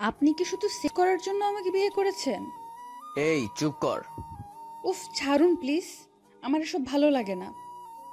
[0.00, 2.50] আপনি কি শুধু সেভ করার জন্য আমাকে বিয়ে করেছেন?
[3.16, 4.00] এই চুপ কর।
[4.84, 5.84] উফ ছাড়ুন প্লিজ
[6.42, 7.52] আমার এসব ভালো লাগে না।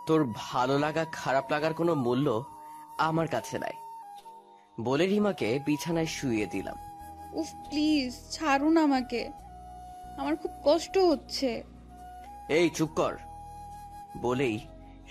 [0.05, 2.43] তোর ভালো লাগা খারাপ লাগার কোনো মূল্য
[2.97, 3.73] আমার কাছে নাই।
[4.79, 6.77] বলে রিমাকে বিছানায় শুয়ে দিলাম।
[7.33, 9.29] উফ প্লিজ ছাড়ুন আমাকে।
[10.17, 11.63] আমার খুব কষ্ট হচ্ছে।
[12.49, 13.17] এই চুপ কর।
[14.21, 14.59] বলেই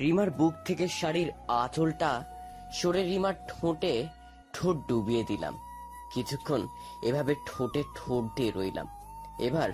[0.00, 2.24] রিমার বুক থেকে শাড়ির আঁচলটা
[2.72, 4.06] সরে রিমার ঠোঁটে
[4.52, 5.54] ঠোঁট ডুবিয়ে দিলাম।
[6.14, 6.62] কিছুক্ষণ
[7.02, 8.88] এভাবে ঠোঁটে ঠোঁট দিয়ে রইলাম।
[9.38, 9.70] এবার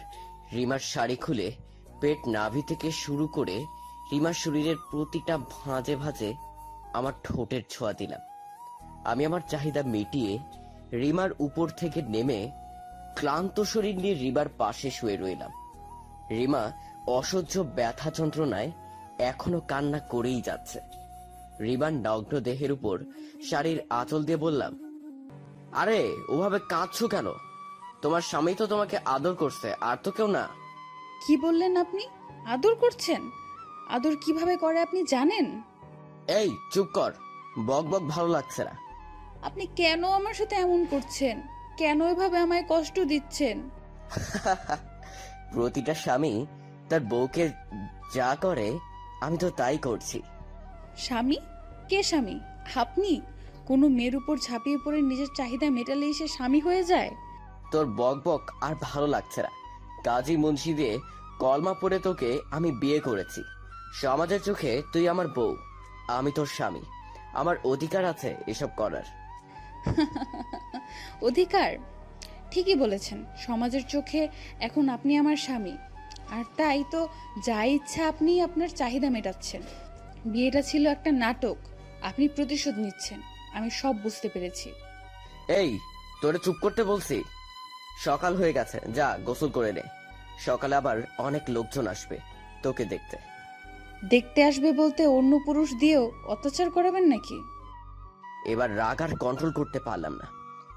[0.53, 1.49] রিমার শাড়ি খুলে
[2.01, 3.57] পেট নাভি থেকে শুরু করে
[4.13, 6.35] রিমার শরীরের প্রতিটা ভাঁজে ভাঁজে
[6.93, 8.21] আমার ঠোঁটের ছোঁয়া দিলাম।
[9.05, 10.39] আমি আমার চাহিদা মিটিয়ে
[10.93, 12.41] রিমার উপর থেকে নেমে
[13.15, 15.53] ক্লান্ত শরীর নিয়ে রিমার পাশে শুয়ে রইলাম।
[16.31, 16.73] রিমা
[17.07, 18.71] অসহ্য ব্যথা যন্ত্রণায়
[19.19, 20.79] এখনও কান্না করেই যাচ্ছে।
[21.61, 22.97] রিমার নগ্ন দেহের উপর
[23.51, 24.73] শাড়ির আঁচল দিয়ে বললাম
[25.73, 27.33] আরে ওভাবে কাঁদছো কেন?
[28.03, 30.49] তোমার স্বামী তো তোমাকে আদর করছে আর তো কেউ না।
[31.27, 32.05] কি বললেন আপনি?
[32.47, 33.31] আদর করছেন?
[33.89, 35.63] আদর কীভাবে করে আপনি জানেন?
[36.29, 37.13] এই চুপ কর।
[37.67, 38.73] বক বক ভালো লাগছে না।
[39.43, 41.43] আপনি কেন আমার সাথে এমন করছেন?
[41.77, 43.71] কেন এভাবে আমায় কষ্ট দিচ্ছেন?
[45.53, 46.47] প্রতিটা স্বামী
[46.89, 47.51] তার বউকে
[48.15, 48.79] যা করে
[49.21, 50.23] আমি তো তাই করছি।
[50.97, 51.37] স্বামী?
[51.89, 52.41] কে স্বামী?
[52.75, 53.21] আপনি?
[53.71, 57.17] কোনো মেয়ের উপর ঝাঁপিয়ে পড়ে নিজের চাহিদা মেটালেই সে স্বামী হয়ে যায়?
[57.71, 59.49] তোর বক বক আর ভালো লাগছে না।
[60.05, 60.99] কাজী মুন্সি দিয়ে
[61.39, 63.43] কলমা পড়ে তোকে আমি বিয়ে করেছি।
[63.93, 65.57] সমাজের চোখে তুই আমার বউ
[66.09, 66.81] আমি তোর স্বামী।
[67.33, 69.03] আমার অধিকার আছে এসব করার।
[71.23, 71.77] অধিকার?
[72.51, 74.29] ঠিকই বলেছেন। সমাজের চোখে
[74.61, 75.77] এখন আপনি আমার স্বামী।
[76.31, 77.09] আর তাই তো
[77.47, 79.63] যা ইচ্ছা আপনি আপনার চাহিদা মেটাচ্ছেন।
[80.25, 81.57] বিয়েটা ছিল একটা নাটক।
[82.03, 83.21] আপনি প্রতিশোধ নিচ্ছেন।
[83.55, 84.73] আমি সব বুঝতে পেরেছি।
[85.49, 85.79] এই
[86.23, 87.25] তোরে চুপ করতে বলছি।
[88.05, 89.83] সকাল হয়ে গেছে যা গোসল করে নে।
[90.39, 92.19] সকালে আবার অনেক লোকজন আসবে
[92.63, 93.17] তোকে দেখতে।
[94.05, 97.39] দেখতে আসবে বলতে অন্য পুরুষ দিয়েও অত্যাচার করাবেন নাকি?
[98.47, 100.27] এবার রাগ আর কন্ট্রোল করতে পারলাম না।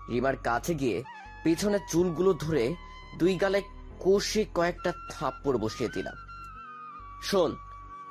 [0.09, 1.03] রিমার কাছে গিয়ে
[1.43, 2.75] পিছনের চুলগুলো ধরে
[3.19, 3.61] দুই গালে
[3.99, 6.13] কষে কয়েকটা থাপ্পড় বসিয়ে দিলাম।
[7.23, 7.55] শোন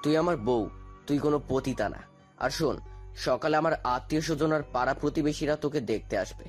[0.03, 0.71] তুই আমার বউ
[1.06, 2.03] তুই কোনো পতিতা না।
[2.39, 2.77] আর শোন
[3.17, 6.45] সকালে আমার আত্মীয় স্বজন আর পাড়া প্রতিবেশীরা তোকে দেখতে আসবে।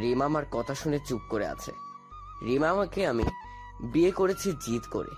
[0.00, 1.72] রিমা আমার কথা শুনে চুপ করে আছে।
[2.42, 3.22] রিমা আমাকে আমি
[3.80, 5.10] বিয়ে করেছি জিদ করে।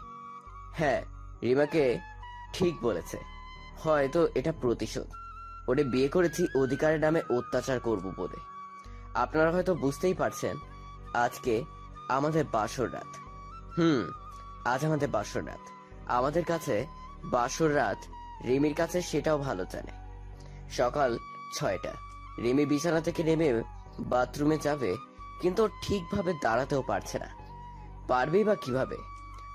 [0.73, 1.03] হ্যাঁ
[1.43, 1.99] রিমাকে
[2.53, 3.19] ঠিক বলেছে।
[3.79, 5.07] হয়তো এটা প্রতিশোধ।
[5.69, 8.37] ওরে বিয়ে করেছি অধিকারের নামে অত্যাচার করব বলে।
[9.15, 10.57] আপনারা হয়তো বুঝতেই পারছেন,
[11.15, 11.65] আজকে
[12.09, 13.17] আমাদের বাসর রাত।
[13.79, 14.11] হুম,
[14.65, 16.87] আজ আমাদের বাসর রাত। আমাদের কাছে
[17.25, 17.99] বাসর রাত
[18.45, 20.08] রিমির কাছে সেটাও ভালো জানে।
[20.71, 21.19] সকাল
[21.55, 21.93] ছয়টা।
[22.43, 23.63] রিমি বিছানা থেকে নেমে
[24.01, 24.97] বাথরুমে যাবে
[25.43, 27.27] কিন্তু ঠিকভাবে দাঁড়াতেও পারছে না।
[28.09, 28.97] পারবেই বা কীভাবে?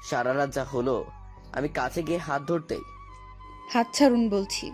[0.03, 1.06] সারা রাত যা হলো
[1.53, 2.81] আমি কাছে গিয়ে হাত ধরতেই।
[3.74, 4.72] হাত ছাড়ুন বলছি।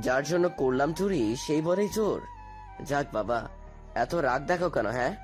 [0.00, 2.20] যার জন্য করলাম চুরি সেই বলেই চোর।
[2.84, 3.48] যাক বাবা
[3.94, 5.16] এত রাগ দেখো কেন হ্যাঁ?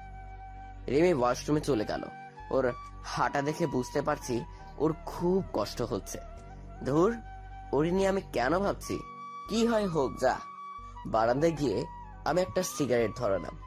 [0.89, 2.03] রিমি ওয়াশরুমে চলে গেল।
[2.51, 2.73] ওর
[3.05, 4.45] হাঁটা দেখে বুঝতে পারছি
[4.79, 6.19] ওর খুব কষ্ট হচ্ছে।
[6.87, 7.17] ধুর
[7.73, 8.99] ওর নিয়ে আমি কেন ভাবছি?
[9.49, 10.39] কি হয় হোক যা।
[11.07, 11.85] বারান্দায় গিয়ে
[12.25, 13.59] আমি একটা সিগারেট ধরালাম।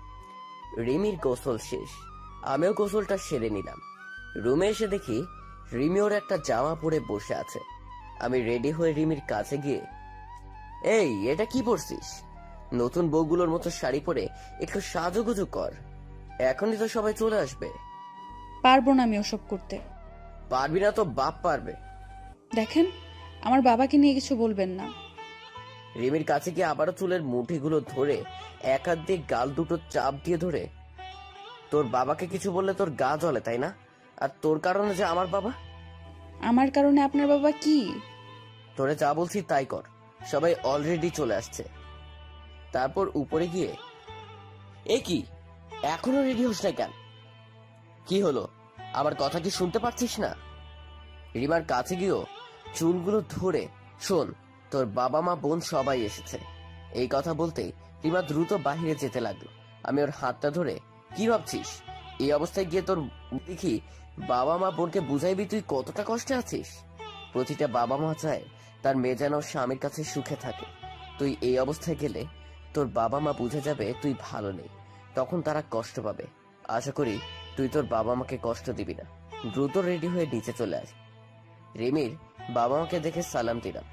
[0.81, 1.89] রিমির গোসল শেষ।
[2.43, 3.79] আমিও গোসলটা সেরে নিলাম।
[4.35, 5.25] রুমে এসে দেখি
[5.73, 7.59] রিমি ওর একটা জামা পরে বসে আছে।
[8.19, 9.81] আমি রেডি হয়ে রিমির কাছে গিয়ে
[10.83, 12.21] এই এটা কি পরছিস?
[12.73, 14.27] নতুন বউগুলোর মতো শাড়ি পরে
[14.59, 15.71] একটু সাজুগুজু কর।
[16.39, 17.69] এখনই তো সবাই চলে আসবে।
[18.61, 19.79] পারব না আমি ওসব করতে।
[20.49, 21.73] পারবি না তো বাপ পারবে।
[22.55, 22.85] দেখেন
[23.41, 25.06] আমার বাবাকে নিয়ে কিছু বলবেন না।
[25.97, 28.23] রিমির কাছে গিয়ে আবারও চুলের মুঠিগুলো ধরে
[28.63, 30.67] এক হাত দিয়ে গাল দুটো চাপ দিয়ে ধরে।
[31.71, 33.73] তোর বাবাকে কিছু বললে তোর গা জ্বলে তাই না?
[34.17, 35.51] আর তোর কারণে যে আমার বাবা?
[36.41, 37.99] আমার কারণে আপনার বাবা কি?
[38.75, 39.83] তোরে যা বলছি তাই কর।
[40.31, 41.63] সবাই অলরেডি চলে আসছে।
[42.71, 43.75] তারপর উপরে গিয়ে
[44.85, 45.23] এ কি?
[45.83, 46.91] এখনও রেডি হোস না কেন?
[48.07, 48.47] কি হলো?
[48.93, 50.35] আমার কথা কি শুনতে পাচ্ছিস না?
[51.35, 52.25] রিমার কাছে গিয়েও
[52.75, 53.67] চুলগুলো ধরে
[54.01, 54.33] শোন
[54.71, 56.37] তোর বাবা মা, বোন সবাই এসেছে।
[56.91, 57.71] এই কথা বলতেই
[58.03, 59.47] রিমা দ্রুত বাহিরে যেতে লাগল।
[59.83, 60.79] আমি ওর হাতটা ধরে,
[61.15, 61.81] কি ভাবছিস?
[62.19, 63.09] এই অবস্থায় গিয়ে তোর
[63.45, 63.81] দেখি
[64.27, 66.67] বাবা মা, বোনকে বুঝাইবি তুই কতটা কষ্টে আছিস?
[67.33, 68.43] প্রতিটা বাবা মা চায়
[68.83, 70.65] তার মেয়ে যেন স্বামীর কাছে সুখে থাকে।
[71.19, 72.25] তুই এই অবস্থায় গেলে
[72.73, 74.69] তোর বাবা মা বুঝে যাবে তুই ভালো নেই।
[75.15, 76.25] তখন তারা কষ্ট পাবে।
[76.67, 77.19] আশা করি
[77.57, 79.03] তুই তোর বাবা মাকে কষ্ট দিবি না।
[79.53, 80.87] দ্রুত রেডি হয়ে নিচে চলে আস
[81.77, 82.15] রিমির
[82.49, 83.83] বাবা মাকে দেখে সালাম দিলাম।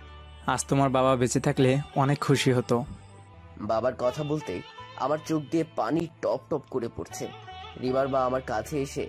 [0.53, 1.71] আজ তোমার বাবা বেঁচে থাকলে
[2.03, 2.77] অনেক খুশি হতো।
[3.71, 4.55] বাবার কথা বলতে
[4.97, 7.25] আমার চোখ দিয়ে পানি টপ টপ করে পড়ছে।
[7.81, 9.05] রিমার মা আমার কাছে এসে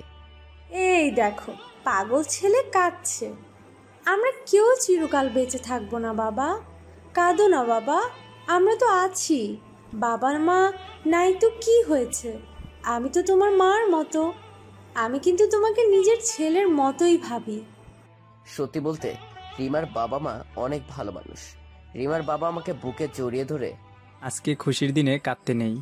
[0.89, 1.51] এই দেখো
[1.83, 3.27] পাগল ছেলে কাঁদছে।
[4.05, 6.47] আমরা কেউ চিরকাল বেঁচে থাকব না বাবা।
[7.13, 7.97] কাঁদো না বাবা
[8.47, 9.39] আমরা তো আছি।
[9.93, 10.59] বাবার মা
[11.05, 12.29] নাই তো কি হয়েছে?
[12.93, 14.21] আমি তো তোমার মার মতো।
[15.03, 17.57] আমি কিন্তু তোমাকে নিজের ছেলের মতোই ভাবি।
[18.55, 19.09] সত্যি বলতে
[19.59, 21.41] রিমার বাবা মা অনেক ভালো মানুষ।
[21.95, 23.69] রিমার বাবা আমাকে বুকে জড়িয়ে ধরে
[24.21, 25.75] আজকে খুশির দিনে কাঁদতে নেই।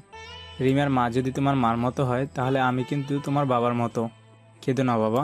[0.60, 4.02] রিমার মা যদি তোমার মার মতো হয় তাহলে আমি কিন্তু তোমার বাবার মতো।
[4.62, 5.24] কেঁদো না বাবা।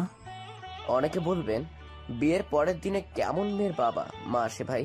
[0.88, 1.62] অনেকে বলবেন
[2.10, 4.84] বিয়ের পরের দিনে কেমন মেয়ের বাবা মা আসে ভাই?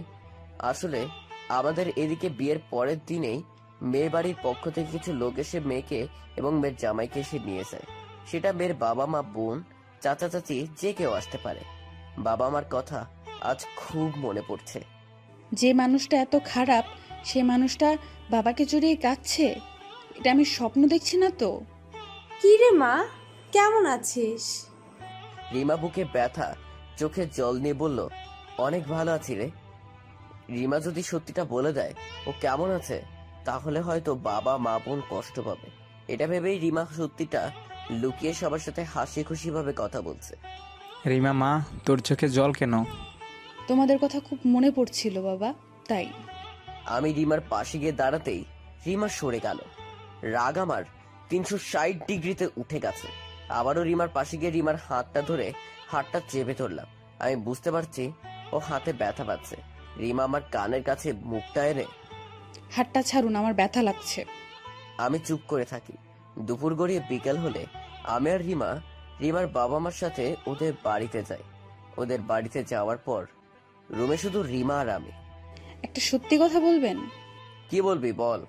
[0.59, 1.01] আসলে
[1.49, 3.39] আমাদের এদিকে বিয়ের পরের দিনেই
[3.83, 6.01] মেয়ে বাড়ির পক্ষ থেকে কিছু লোক এসে মেয়েকে
[6.37, 7.87] এবং মেয়ের জামাইকে এসে নিয়ে যায়।
[8.27, 9.57] সেটা মেয়ের বাবা মা বোন
[10.01, 11.63] চাচা চাচি যে কেউ আসতে পারে।
[12.19, 13.01] বাবা মার কথা
[13.45, 14.81] আজ খুব মনে পড়ছে।
[15.53, 16.85] যে মানুষটা এত খারাপ
[17.25, 17.97] সে মানুষটা
[18.31, 19.55] বাবাকে জড়িয়ে কাঁদছে?
[20.19, 21.61] এটা আমি স্বপ্ন দেখছি না তো?
[22.43, 23.05] কি রে মা?
[23.53, 24.67] কেমন আছিস?
[25.53, 26.55] রিমা বুকে ব্যথা
[26.97, 28.09] চোখে জল নিয়ে বলল
[28.59, 29.51] অনেক ভালো আছি রে।
[30.51, 31.95] রিমা যদি সত্যিটা বলে দেয়
[32.27, 33.03] ও কেমন আছে?
[33.45, 35.69] তাহলে হয়তো বাবা মা বোন কষ্ট পাবে।
[36.09, 37.51] এটা ভেবেই রিমা সত্যিটা
[37.91, 40.37] লুকিয়ে সবার সাথে হাসি খুশি ভাবে কথা বলছে।
[41.09, 42.85] রিমা মা তোর চোখে জল কেন?
[43.69, 45.49] তোমাদের কথা খুব মনে পড়ছিল বাবা
[45.89, 46.07] তাই।
[46.87, 48.45] আমি রিমার পাশে গিয়ে দাঁড়াতেই
[48.87, 49.59] রিমা সরে গেল।
[50.37, 50.83] রাগ আমার
[51.29, 53.09] তিনশো ষাট ডিগ্রিতে উঠে গেছে।
[53.49, 55.47] আবারও রিমার পাশে গিয়ে রিমার হাতটা ধরে
[55.89, 56.87] হাতটা চেপে ধরলাম।
[57.19, 58.13] আমি বুঝতে পারছি
[58.53, 59.57] ও হাতে ব্যথা পাচ্ছে।
[59.99, 61.87] রিমা আমার কানের কাছে মুখটা এনে
[62.71, 64.25] হাতটা ছাড়ুন আমার ব্যথা লাগছে।
[64.99, 65.93] আমি চুপ করে থাকি।
[66.39, 67.63] দুপুর গড়িয়ে বিকেল হলে
[68.05, 68.71] আমি আর রিমা
[69.21, 71.45] রিমার বাবা মার সাথে ওদের বাড়িতে যাই।
[71.97, 73.23] ওদের বাড়িতে যাওয়ার পর
[73.91, 75.11] রুমে শুধু রিমা আর আমি।
[75.83, 76.97] একটা সত্যি কথা বলবেন?
[77.71, 78.47] কি বলবি বল।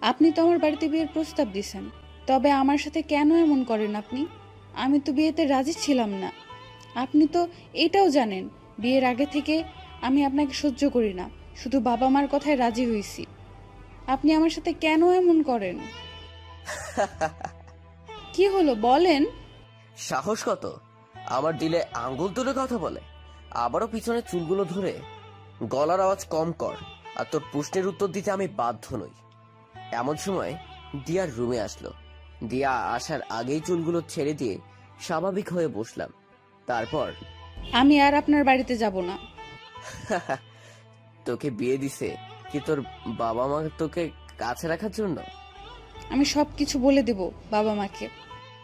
[0.00, 1.90] আপনি তো আমার বাড়িতে বিয়ের প্রস্তাব দিয়েছেন
[2.26, 4.26] তবে আমার সাথে কেন এমন করেন আপনি?
[4.74, 6.32] আমি তো বিয়েতে রাজি ছিলাম না।
[6.94, 9.64] আপনি তো এটাও জানেন বিয়ের আগে থেকে
[10.02, 13.26] আমি আপনাকে সহ্য করি না। শুধু বাবা মার কথায় রাজি হয়েছি
[14.06, 15.78] আপনি আমার সাথে কেন এমন করেন?
[18.32, 19.26] কি হলো বলেন।
[19.96, 20.78] সাহস কত?
[21.26, 23.15] আমার দিলে আঙ্গুল তুলে কথা বলে।
[23.56, 24.92] আবারও পিছনে চুলগুলো ধরে
[25.62, 26.76] গলার আওয়াজ কম কর
[27.16, 29.14] আর তোর প্রশ্নের উত্তর দিতে আমি বাধ্য নই।
[29.92, 30.52] এমন সময়
[31.04, 31.90] দিয়ার রুমে আসলো।
[32.48, 34.58] দিয়া আসার আগেই চুলগুলো ছেড়ে দিয়ে
[35.00, 36.10] স্বাভাবিক হয়ে বসলাম।
[36.66, 37.08] তারপর
[37.72, 39.14] আমি আর আপনার বাড়িতে যাব না।
[41.26, 42.16] তোকে বিয়ে দিছে
[42.52, 42.78] কি তোর
[43.18, 45.18] বাবা মা তোকে কাছে রাখার জন্য?
[46.10, 48.08] আমি সব কিছু বলে দেব বাবা মাকে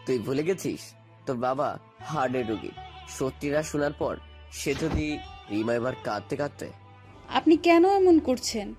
[0.05, 0.81] তুই ভুলে গেছিস?
[1.25, 1.67] তোর বাবা
[2.05, 2.71] হার্টের রুগী।
[3.09, 4.15] সত্যিরা শোনার পর
[4.53, 5.19] সে যদি
[5.51, 6.71] রিমা এবার কাঁদতে কাঁদতে?
[7.29, 8.73] আপনি কেন এমন করছেন?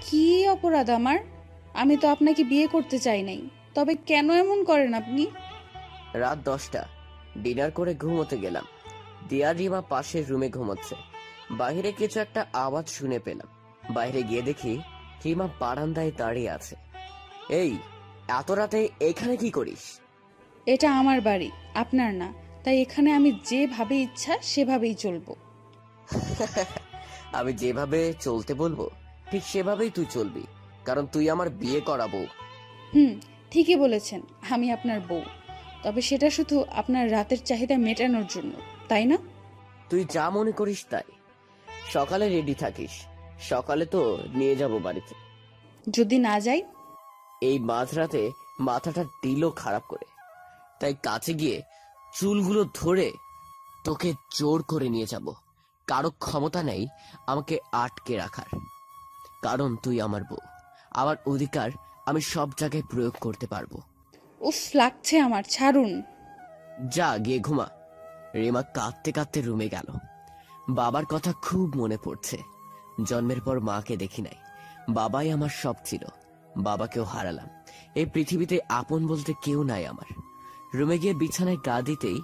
[0.00, 1.18] কি অপরাধ আমার?
[1.74, 5.26] আমি তো আপনাকে বিয়ে করতে চাই নাই। তবে কেন এমন করেন আপনি?
[6.14, 6.88] রাত দশটা।
[7.38, 8.64] ডিনার করে ঘুমোতে গেলাম।
[9.28, 10.94] দিয়ার রিমা পাশের রুমে ঘুমোচ্ছে।
[11.50, 13.48] বাইরে কিছু একটা আওয়াজ শুনে পেলাম।
[13.94, 14.78] বাইরে গিয়ে দেখি
[15.24, 16.76] রিমা বারান্দায় দাঁড়িয়ে আছে।
[17.48, 17.78] এই
[18.28, 20.00] এত রাতে এখানে কি করিস?
[20.66, 25.36] এটা আমার বাড়ি আপনার না। তাই এখানে আমি যেভাবে ইচ্ছা সেভাবেই চলবো।
[27.32, 28.88] আমি যেভাবে চলতে বলব
[29.30, 30.44] ঠিক সেভাবেই তুই চলবি
[30.84, 32.26] কারণ তুই আমার বিয়ে করাবো
[32.94, 33.20] হুম
[33.50, 34.20] ঠিকই বলেছেন
[34.50, 35.22] আমি আপনার বউ।
[35.82, 38.52] তবে সেটা শুধু আপনার রাতের চাহিদা মেটানোর জন্য
[38.88, 39.16] তাই না?
[39.90, 41.08] তুই যা মনে করিস তাই।
[41.92, 42.90] সকালে রেডি থাকিস
[43.40, 45.14] সকালে তো নিয়ে যাব বাড়িতে।
[45.90, 46.62] যদি না যাই?
[47.42, 50.06] এই মাঝরাতে মাথাটা দিল খারাপ করে।
[50.80, 51.62] তাই কাছে গিয়ে
[52.14, 53.12] চুলগুলো ধরে
[53.84, 55.32] তোকে জোর করে নিয়ে যাব।
[55.86, 56.88] কারও ক্ষমতা নেই
[57.26, 58.58] আমাকে আটকে রাখার।
[59.42, 60.36] কারণ তুই আমার বউ।
[60.90, 61.70] আমার অধিকার
[62.06, 63.80] আমি সব জায়গায় প্রয়োগ করতে পারব।
[64.40, 66.02] উফ লাগছে আমার ছাড়ুন।
[66.88, 67.66] যা গিয়ে ঘুমা।
[68.34, 69.98] রেমা কাঁদতে কাঁদতে রুমে গেল।
[70.68, 72.42] বাবার কথা খুব মনে পড়ছে।
[73.04, 74.34] জন্মের পর মাকে দেখি নাই।
[74.88, 76.04] বাবাই আমার সব ছিল।
[76.56, 77.48] বাবাকেও হারালাম।
[77.94, 80.27] এই পৃথিবীতে আপন বলতে কেউ নাই আমার।
[80.74, 82.22] রুমে গিয়ে বিছানায় গা দিতেই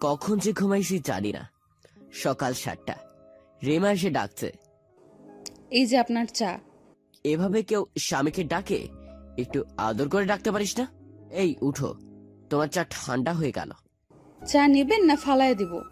[0.00, 1.50] কখন যে ঘুমাইছি জানি না।
[2.12, 2.94] সকাল সাতটা।
[3.66, 4.52] রেমা এসে ডাকছে।
[5.70, 6.58] এই যে আপনার চা।
[7.24, 8.88] এভাবে কেউ স্বামীকে ডাকে
[9.38, 10.86] একটু আদর করে ডাকতে পারিস না?
[11.30, 11.94] এই উঠো।
[12.50, 13.70] তোমার চা ঠান্ডা হয়ে গেল।
[14.46, 15.82] চা নেবেন না ফালায় দিব?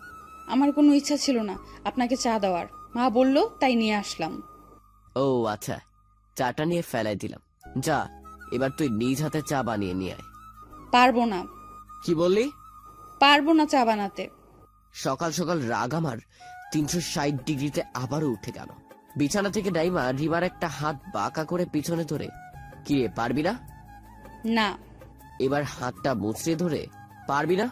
[0.46, 4.42] আমার কোনো ইচ্ছা ছিল না আপনাকে চা দেওয়ার। মা বলল তাই নিয়ে আসলাম।
[5.16, 5.80] ও আচ্ছা।
[6.36, 7.40] চাটা নিয়ে ফেলাই দিলাম।
[7.80, 8.08] যা
[8.52, 10.22] এবার তুই নিজ হাতে চা বানিয়ে নিয়ে আয়।
[10.92, 11.44] পারব না।
[12.04, 12.52] কি বললি?
[13.20, 14.28] পারব না চা বানাতে।
[14.92, 16.16] সকাল সকাল রাগ আমার।
[16.72, 18.66] তিনশো ষাট ডিগ্রিতে আবারও উঠে গেল।
[19.16, 22.28] বিছানা থেকে ডাইমা রিমার একটা হাত বাঁকা করে পিছনে ধরে।
[22.84, 23.58] কি রে পারবি না?
[24.44, 24.78] না।
[25.40, 26.86] এবার হাতটা মুচড়ে ধরে
[27.26, 27.70] পারবি না?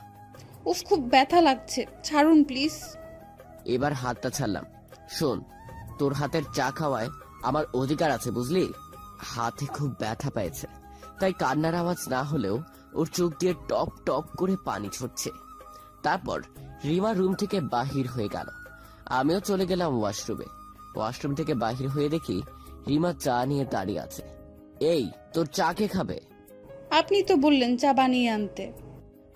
[0.64, 2.72] উফ খুব ব্যথা লাগছে। ছাড়ুন প্লিজ।
[3.64, 4.64] এবার হাতটা ছাড়লাম।
[5.10, 5.44] শোন
[5.98, 7.08] তোর হাতের চা খাওয়ায়
[7.42, 8.72] আমার অধিকার আছে বুঝলি?
[9.18, 10.66] হাতে খুব ব্যথা পেয়েছে।
[11.20, 12.62] তাই কান্নার আওয়াজ না হলেও
[12.94, 15.30] ওর চোখ দিয়ে টপ টপ করে পানি ছড়ছে
[16.02, 16.42] তারপর
[16.84, 18.48] রিমা রুম থেকে বাহির হয়ে গেল।
[19.06, 20.44] আমিও চলে গেলাম ওয়াশরুমে।
[20.96, 22.42] ওয়াশরুম থেকে বাহির হয়ে দেখি
[22.88, 24.22] রিমা চা নিয়ে দাঁড়িয়ে আছে।
[24.80, 26.20] এই তোর চা কে খাবে?
[26.90, 28.72] আপনি তো বললেন চা বানিয়ে আনতে।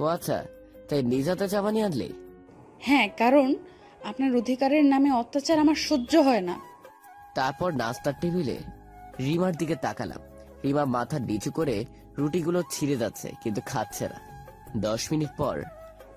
[0.01, 0.45] ও আচ্ছা
[0.89, 2.13] তাই নিজাতে চা বানিয়ে আনলি?
[2.81, 3.55] হ্যাঁ কারণ
[4.05, 6.61] আপনার অধিকারের নামে অত্যাচার আমার সহ্য হয় না।
[7.35, 8.57] তারপর নাস্তার টেবিলে
[9.19, 10.21] রিমার দিকে তাকালাম।
[10.67, 11.77] রিমা মাথা নিচু করে
[12.19, 14.19] রুটিগুলো ছিঁড়ে যাচ্ছে, কিন্তু খাচ্ছে না।
[14.77, 15.57] দশ মিনিট পর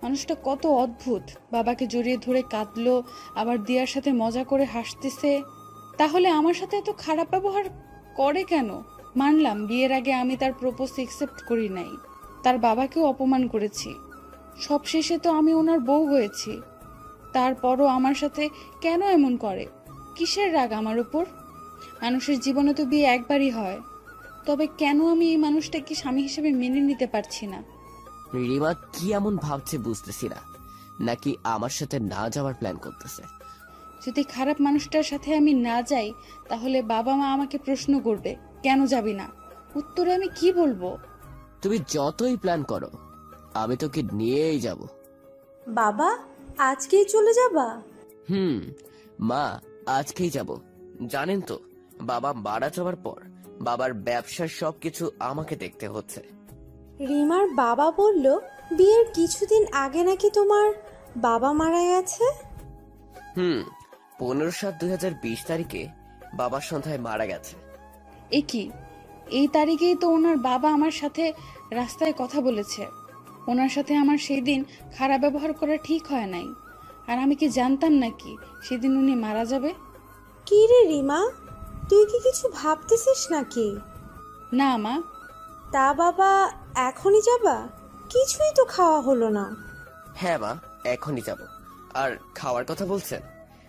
[0.04, 2.96] মানুষটা কত অদ্ভুত। বাবাকে জড়িয়ে ধরে কাঁদলো,
[3.36, 5.32] আবার দিয়ার সাথে মজা করে হাসতেছে।
[5.98, 7.66] তাহলে আমার সাথে এত খারাপ ব্যবহার
[8.16, 8.70] করে কেন?
[9.16, 11.92] মানলাম, বিয়ের আগে আমি তার প্রপোজ একসেপ্ট করি নাই।
[12.44, 13.90] তার বাবাকেও অপমান করেছি।
[14.60, 16.52] সবশেষে তো আমি ওনার বউ হয়েছি।
[17.34, 18.44] তারপরও আমার সাথে
[18.82, 19.66] কেন এমন করে?
[20.16, 21.24] কিসের রাগ আমার উপর?
[22.02, 23.80] মানুষের জীবনে তো বিয়ে একবারই হয়।
[24.50, 27.64] তবে কেন আমি এই মানুষটাকে স্বামী হিসেবে মেনে নিতে পারছি না?
[28.34, 30.36] রিমা কি এমন ভাবছে বুঝতেছি না।
[31.00, 33.24] নাকি আমার সাথে না যাওয়ার প্ল্যান করতেছে?
[34.06, 36.14] যদি খারাপ মানুষটার সাথে আমি না যাই
[36.50, 39.28] তাহলে বাবা মা আমাকে প্রশ্ন করবে কেন যাবি না?
[39.76, 40.98] উত্তরে আমি কি বলব?
[41.62, 42.90] তুমি যতই প্ল্যান করো
[43.54, 44.80] আমি তোকে নিয়েই যাব।
[45.68, 46.18] বাবা
[46.58, 47.82] আজকেই চলে যাবা?
[48.30, 48.62] হুম
[49.20, 50.58] মা আজকেই যাব।
[51.08, 51.60] জানেন তো
[52.02, 53.20] বাবা মারা যাওয়ার পর
[53.62, 56.22] বাবার ব্যবসার সবকিছু আমাকে দেখতে হচ্ছে।
[57.08, 58.40] রিমার বাবা বলল
[58.78, 60.74] বিয়ের কিছুদিন আগে নাকি তোমার
[61.18, 62.24] বাবা মারা গেছে?
[63.38, 63.60] হুম
[64.20, 65.88] পনেরো সাত দুই হাজার বিশ তারিখে
[66.34, 67.56] বাবার সন্ধ্যায় মারা গেছে।
[68.32, 68.72] এ কি?
[69.30, 71.34] এই তারিখেই তো ওনার বাবা আমার সাথে
[71.72, 72.88] রাস্তায় কথা বলেছে।
[73.48, 74.66] ওনার সাথে আমার সেই দিন
[74.98, 76.48] খারাপ ব্যবহার করা ঠিক হয় নাই।
[77.08, 79.74] আর আমি কি জানতাম নাকি সেদিন উনি মারা যাবে?
[80.46, 81.20] কি রে রিমা?
[81.90, 83.80] তুই কি কিছু ভাবতেছিস নাকি?
[84.54, 85.02] না মা।
[85.72, 87.68] তা বাবা এখনই যাবা?
[88.10, 89.56] কিছুই তো খাওয়া হলো না।
[90.16, 90.56] হ্যাঁ মা
[90.86, 91.38] এখনই যাব।
[91.94, 93.22] আর খাওয়ার কথা বলছেন?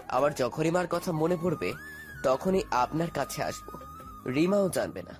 [0.09, 1.73] আবার যখনই মার কথা মনে পড়বে
[2.23, 3.69] তখনই আপনার কাছে আসব।
[4.31, 5.15] রিমাও জানবে না।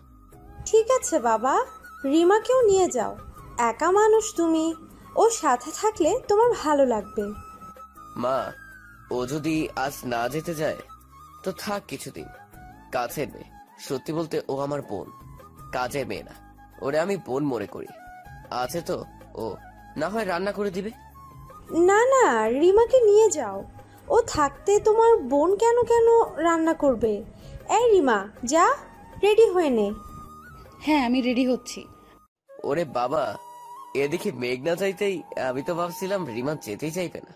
[0.67, 1.65] ঠিক আছে বাবা
[2.05, 3.17] রিমাকেও নিয়ে যাও।
[3.59, 4.75] একা মানুষ তুমি।
[5.17, 7.23] ওর সাথে থাকলে তোমার ভালো লাগবে।
[8.17, 8.53] মা
[9.11, 10.77] ও যদি আজ না যেতে যায়
[11.43, 12.27] তো থাক কিছুদিন।
[12.93, 13.45] কাছের মেয়ে।
[13.79, 15.07] সত্যি বলতে ও আমার বোন।
[15.73, 16.35] কাজের মেয়ে না।
[16.83, 17.87] ওরে আমি বোন মনে করি।
[18.51, 19.05] আছে তো?
[19.35, 19.57] ও
[19.97, 20.91] না হয় রান্না করে দিবে?
[21.79, 23.65] না না রিমাকে নিয়ে যাও।
[24.09, 26.07] ও থাকতে তোমার বোন কেন কেন
[26.37, 27.25] রান্না করবে?
[27.69, 28.75] এই রিমা যা
[29.23, 29.93] রেডি হয়ে নে।
[30.81, 31.85] হ্যাঁ আমি রেডি হচ্ছি।
[32.65, 33.37] ওরে বাবা
[33.95, 37.33] এদিকে মেঘ না চাইতেই আমি তো ভাবছিলাম রিমা যেতেই চাইবে না।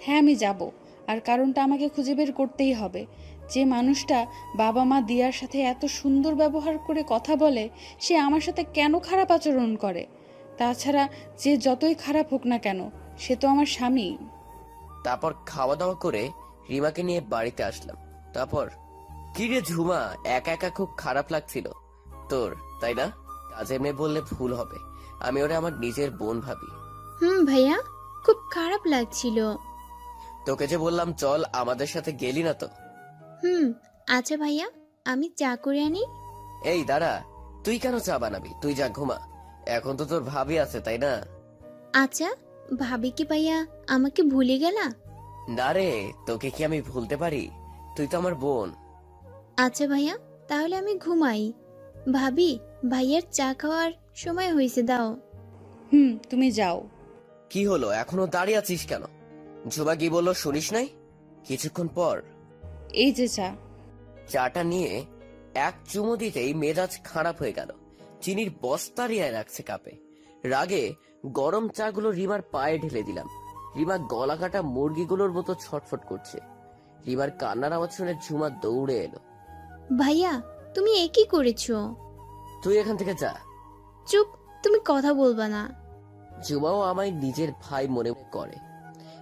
[0.00, 0.70] হ্যাঁ আমি যাব।
[1.06, 3.06] আর কারণটা আমাকে খুঁজে বের করতেই হবে।
[3.50, 7.68] যে মানুষটা বাবা মা দিয়ার সাথে এত সুন্দর ব্যবহার করে কথা বলে
[8.00, 10.06] সে আমার সাথে কেন খারাপ আচরণ করে?
[10.58, 11.08] তাছাড়া
[11.38, 14.16] যে যতই খারাপ হোক না কেন সে তো আমার স্বামী।
[15.04, 16.30] তারপর খাওয়া দাওয়া করে
[16.70, 17.96] রিমাকে নিয়ে বাড়িতে আসলাম।
[18.32, 18.70] তারপর
[19.34, 21.70] কিরে ঝুমা একা একা খুব খারাপ লাগছিল।
[22.28, 23.12] তোর তাই না?
[23.50, 24.76] কাজের মেয়ে বললে ভুল হবে।
[25.20, 26.66] আমি ওরা আমার নিজের বোন ভাবি।
[27.22, 27.78] হুম ভাইয়া
[28.24, 29.54] খুব খারাপ লাগছিল।
[30.46, 32.68] তোকে যে বললাম চল আমাদের সাথে গেলি না তো?
[33.42, 33.64] হুম
[34.08, 34.66] আচ্ছা ভাইয়া
[35.06, 36.02] আমি চা করে আনি।
[36.64, 37.12] এই দাঁড়া
[37.64, 38.50] তুই কেন চা বানাবি?
[38.62, 39.18] তুই যা ঘুমা।
[39.66, 41.12] এখন তো তোর ভাবি আছে তাই না?
[41.92, 42.28] আচ্ছা
[42.78, 44.86] ভাবি কি ভাইয়া আমাকে ভুলে গেলা?
[45.48, 47.50] না রে তোকে কি আমি ভুলতে পারি?
[47.96, 48.68] তুই তো আমার বোন।
[49.56, 50.14] আচ্ছা ভাইয়া
[50.48, 51.52] তাহলে আমি ঘুমাই।
[52.12, 52.58] ভাবি
[52.88, 55.08] ভাইয়ার চা খাওয়ার সময় হয়েছে দাও।
[55.92, 56.78] হুম তুমি যাও।
[57.50, 57.90] কি হলো?
[57.90, 59.02] এখনও দাঁড়িয়ে আছিস কেন?
[59.68, 60.88] ঝুমা কি বলল শুনিস নাই?
[61.44, 62.16] কিছুক্ষণ পর।
[62.92, 63.54] এই যে চা।
[64.28, 65.04] চাটা নিয়ে
[65.54, 67.70] এক চুমো দিতেই মেজাজ খারাপ হয়ে গেল।
[68.20, 69.90] চিনির বস্তা রিয়ায় রাখছে কাপে।
[70.44, 70.94] রাগে
[71.26, 73.28] গরম চাগুলো রিমার পায়ে ঢেলে দিলাম।
[73.76, 76.38] রিমা গলা কাটা মুরগিগুলোর মতো ছটফট করছে।
[77.06, 79.18] রিমার কান্নার আওয়াজ শুনে ঝুমা দৌড়ে এলো।
[79.96, 80.42] ভাইয়া
[80.74, 81.70] তুমি এ কি করেছ?
[82.62, 83.34] তুই এখান থেকে যা।
[84.06, 84.26] চুপ
[84.62, 85.82] তুমি কথা বলবা না।
[86.48, 88.56] ঝুমাও আমায় নিজের ভাই মনে করে।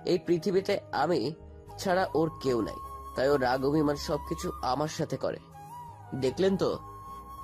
[0.04, 1.32] এই পৃথিবীতে আমি
[1.78, 2.74] ছাড়া ওর কেউ নাই।
[3.16, 5.38] তাই ও রাগ অভিমান সবকিছু আমার সাথে করে।
[6.14, 6.78] দেখলেন তো?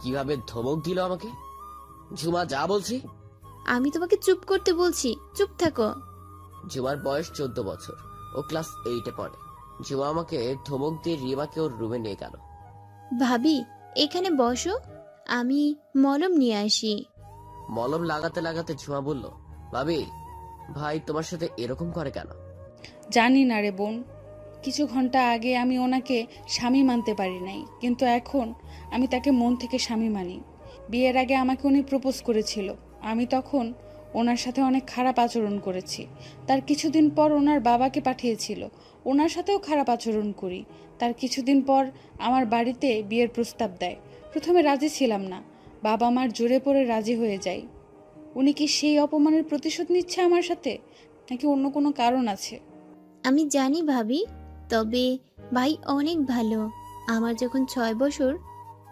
[0.03, 1.29] কীভাবে ধমক দিল আমাকে?
[2.15, 3.01] ঝুমা যা বলছি।
[3.67, 5.95] আমি তোমাকে চুপ করতে বলছি। চুপ থাকো।
[6.69, 7.97] ঝুমার বয়স চোদ্দ বছর।
[8.35, 9.37] ও ক্লাস এইটে পড়ে।
[9.83, 12.35] ঝুমা আমাকে ধমক দিয়ে রিমাকে ওর রুমে নিয়ে গেল।
[13.21, 13.65] ভাবি
[13.97, 14.79] এখানে বসো।
[15.29, 17.05] আমি মলম নিয়ে আসি।
[17.71, 19.31] মলম লাগাতে লাগাতে ঝুমা বলল
[19.73, 20.05] ভাবি
[20.75, 22.27] ভাই তোমার সাথে এরকম করে কেন?
[23.11, 24.05] জানি না রে বোন।
[24.67, 28.55] কিছু ঘণ্টা আগে আমি ওনাকে স্বামী মানতে পারি নাই। কিন্তু এখন
[28.91, 30.41] আমি তাকে মন থেকে স্বামী মানি।
[30.91, 33.75] বিয়ের আগে আমাকে উনি প্রপোজ করেছিল। আমি তখন
[34.15, 36.07] ওনার সাথে অনেক খারাপ আচরণ করেছি।
[36.47, 38.69] তার কিছুদিন পর ওনার বাবাকে পাঠিয়েছিল।
[39.05, 40.65] ওনার সাথেও খারাপ আচরণ করি।
[40.99, 43.97] তার কিছুদিন পর আমার বাড়িতে বিয়ের প্রস্তাব দেয়।
[44.33, 45.43] প্রথমে রাজি ছিলাম না।
[45.83, 47.63] বাবা মার জোরে পড়ে রাজি হয়ে যায়।
[48.35, 50.79] উনি কি সেই অপমানের প্রতিশোধ নিচ্ছে আমার সাথে?
[51.31, 52.61] নাকি অন্য কোনো কারণ আছে?
[53.25, 54.25] আমি জানি ভাবি
[54.69, 55.19] তবে
[55.55, 56.71] ভাই অনেক ভালো।
[57.09, 58.39] আমার যখন ছয় বছর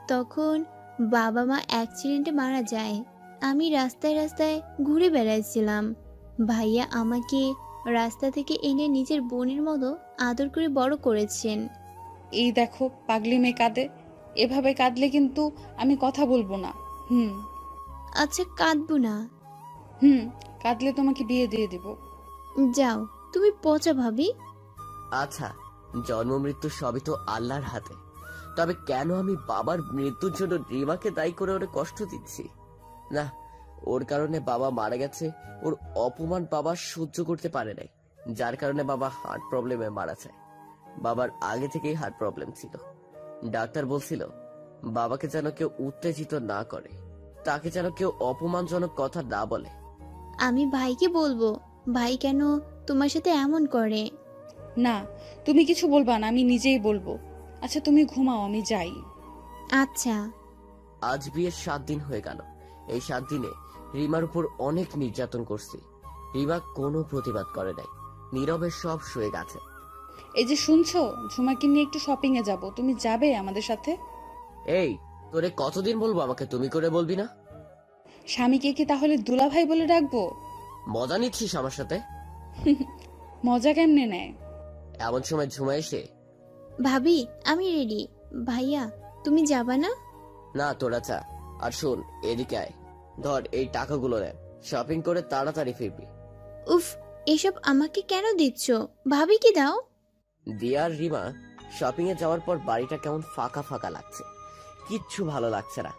[0.08, 0.64] তখন
[1.00, 3.04] বাবা মা অ্যাক্সিডেন্টে মারা যায়।
[3.40, 5.94] আমি রাস্তায় রাস্তায় ঘুরে বেড়াইছিলাম।
[6.46, 7.54] ভাইয়া আমাকে
[7.86, 11.68] রাস্তা থেকে এনে নিজের বোনের মতো আদর করে বড় করেছেন।
[12.32, 13.88] এই দেখো পাগলি মেয়ে কাঁদে।
[14.36, 16.72] এভাবে কাঁদলে কিন্তু আমি কথা বলব না।
[17.10, 17.40] হুম।
[18.14, 19.28] আচ্ছা কাঁদবো না।
[20.02, 20.30] হুম
[20.62, 21.94] কাঁদলে তোমাকে বিয়ে দিয়ে দেব।
[22.74, 24.32] যাও তুমি পচা ভাবি।
[25.10, 25.52] আচ্ছা।
[26.08, 27.94] জন্ম মৃত্যু সবই তো আল্লাহর হাতে।
[28.56, 32.48] তবে কেন আমি বাবার মৃত্যুর জন্য রিমাকে দায়ী করে ওরে কষ্ট দিচ্ছি?
[33.12, 33.24] না,
[33.86, 35.30] ওর কারণে বাবা মারা গেছে,
[35.62, 37.88] ওর অপমান বাবা সহ্য করতে পারে নাই,
[38.34, 40.36] যার কারণে বাবা হার্ট প্রবলেমে মারা যায়।
[41.02, 42.74] বাবার আগে থেকেই হার্ট প্রবলেম ছিল।
[43.50, 44.26] ডাক্তার বলছিল,
[44.84, 46.88] বাবাকে যেন কেউ উত্তেজিত না করে,
[47.44, 49.68] তাকে যেন কেউ অপমানজনক কথা না বলে।
[50.38, 51.58] আমি ভাইকে বলব,
[51.92, 52.40] ভাই কেন
[52.86, 54.10] তোমার সাথে এমন করে?
[54.76, 55.04] না
[55.44, 57.18] তুমি কিছু বলবা না আমি নিজেই বলব।
[57.62, 58.92] আচ্ছা তুমি ঘুমাও আমি যাই।
[59.70, 60.30] আচ্ছা।
[61.00, 62.38] আজ বিয়ের সাত দিন হয়ে গেল।
[62.88, 63.48] এই সাত দিনে
[63.94, 65.78] রিমার উপর অনেক নির্যাতন করছি।
[66.34, 67.86] রিমা কোনো প্রতিবাদ করে নাই।
[68.32, 69.58] নীরবে সব শুয়ে গেছে।
[70.34, 73.96] এই যে শুনছো ঝুমাকে নিয়ে একটু শপিং এ যাব। তুমি যাবে আমাদের সাথে?
[74.66, 74.98] এই
[75.32, 76.46] তোরে কতদিন বলব আমাকে?
[76.46, 77.28] তুমি করে বলবি না?
[78.26, 80.34] স্বামীকে কি তাহলে দুলাভাই বলে ডাকবো?
[80.88, 82.00] মজা নিচ্ছিস আমার সাথে?
[83.46, 84.32] মজা কেমনে নেয়?
[84.98, 86.06] এমন সময় ঝুমা এসে
[86.82, 88.08] ভাবি আমি রেডি
[88.44, 88.90] ভাইয়া
[89.24, 89.88] তুমি যাবা না?
[90.56, 91.22] না তোরা চা
[91.60, 92.70] আর শোন এদিকে আয়।
[93.22, 96.06] ধর এই টাকাগুলো নে। শপিং করে তাড়াতাড়ি ফিরবি।
[96.72, 98.70] উফ এসব আমাকে কেন দিচ্ছ?
[99.10, 99.82] ভাবি কি দাও?
[100.58, 101.32] দিয়া আর রিমা
[101.78, 104.22] শপিং এ যাওয়ার পর বাড়িটা কেমন ফাঁকা ফাঁকা লাগছে।
[104.88, 105.92] কিচ্ছু ভালো লাগছে না।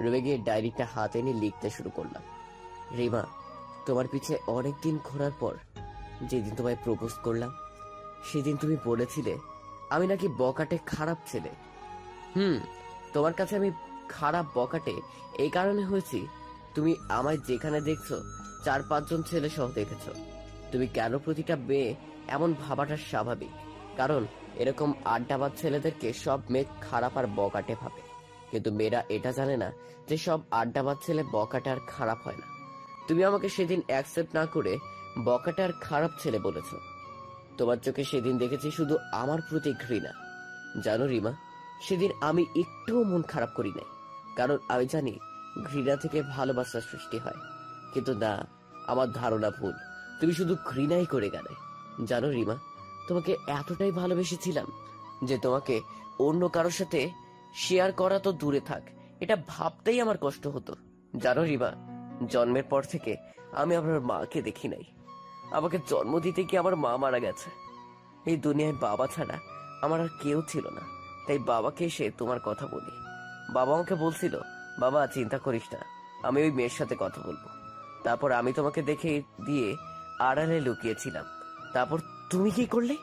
[0.00, 2.22] রুমে গিয়ে ডায়েরিটা হাতে নিয়ে লিখতে শুরু করলাম।
[2.96, 3.24] রিমা
[3.86, 5.54] তোমার পিছে অনেকদিন ঘোরার পর
[6.22, 7.54] যেদিন তোমায় প্রপোজ করলাম
[8.24, 9.38] সেদিন তুমি বলেছিলে,
[9.90, 11.48] আমি নাকি বকাটে খারাপ ছেলে।
[12.36, 12.58] হুম,
[13.12, 13.70] তোমার কাছে আমি
[14.08, 14.94] খারাপ বকাটে
[15.38, 16.26] এই কারণে হয়েছি,
[16.74, 18.12] তুমি আমায় যেখানে দেখছ,
[18.64, 20.08] চার পাঁচজন ছেলে সহ দেখেছ।
[20.72, 21.94] তুমি কেন প্রতিটা মেয়ে
[22.28, 23.50] এমন ভাবাটা স্বাভাবিক?
[23.96, 28.00] কারণ এরকম আড্ডাবাদ ছেলেদেরকে সব মেয়ে খারাপ আর বকাটে ভাবে।
[28.50, 29.72] কিন্তু মেয়েরা এটা জানে না
[30.08, 32.46] যে সব আড্ডাবাদ ছেলে বকাটে আর খারাপ হয় না।
[33.08, 34.78] তুমি আমাকে সেদিন অ্যাকসেপ্ট না করে
[35.24, 36.74] বকাটে আর খারাপ ছেলে বলেছ।
[37.60, 40.12] তোমার চোখে সেদিন দেখেছি শুধু আমার প্রতি ঘৃণা।
[40.80, 41.32] জানো রিমা,
[41.82, 43.84] সেদিন আমি একটুও মন খারাপ করি নাই।
[44.36, 45.18] কারণ আমি জানি
[45.72, 47.34] ঘৃণা থেকে ভালোবাসার সৃষ্টি হয়।
[47.94, 48.46] কিন্তু না,
[48.86, 49.72] আমার ধারণা ভুল।
[50.20, 51.54] তুমি শুধু ঘৃণাই করে গেলে।
[52.04, 52.56] জানো রিমা,
[53.08, 54.66] তোমাকে এতটাই ভালোবেসেছিলাম
[55.24, 55.80] যে তোমাকে
[56.18, 57.10] অন্য কারোর সাথে
[57.54, 58.82] শেয়ার করা তো দূরে থাক।
[59.20, 60.76] এটা ভাবতেই আমার কষ্ট হতো।
[61.16, 61.72] জানো রিমা,
[62.28, 63.16] জন্মের পর থেকে
[63.52, 64.84] আমি আমার মাকে দেখি নাই।
[65.52, 67.50] আমাকে জন্ম দিতে গিয়ে আমার মা মারা গেছে।
[68.30, 69.36] এই দুনিয়ায় বাবা ছাড়া
[69.82, 70.82] আমার আর কেউ ছিল না।
[71.26, 72.92] তাই বাবাকে এসে তোমার কথা বলি।
[73.54, 74.34] বাবা আমাকে বলছিল,
[74.80, 75.80] বাবা, চিন্তা করিস না,
[76.22, 77.44] আমি ওই মেয়ের সাথে কথা বলব।
[78.04, 79.76] তারপর আমি তোমাকে দেখে দিয়ে
[80.18, 81.24] আড়ালে লুকিয়েছিলাম।
[81.72, 81.98] তারপর
[82.30, 82.96] তুমি কি করলে?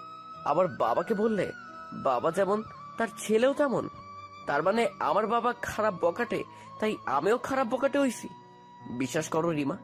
[0.45, 1.51] আবার বাবাকে বললে,
[1.93, 2.63] বাবা যেমন,
[2.97, 3.89] তার ছেলেও তেমন।
[4.45, 6.43] তার মানে আমার বাবা খারাপ বকাটে,
[6.79, 8.27] তাই আমিও খারাপ বকাটে হইছি।
[8.97, 9.77] বিশ্বাস করো রিমা,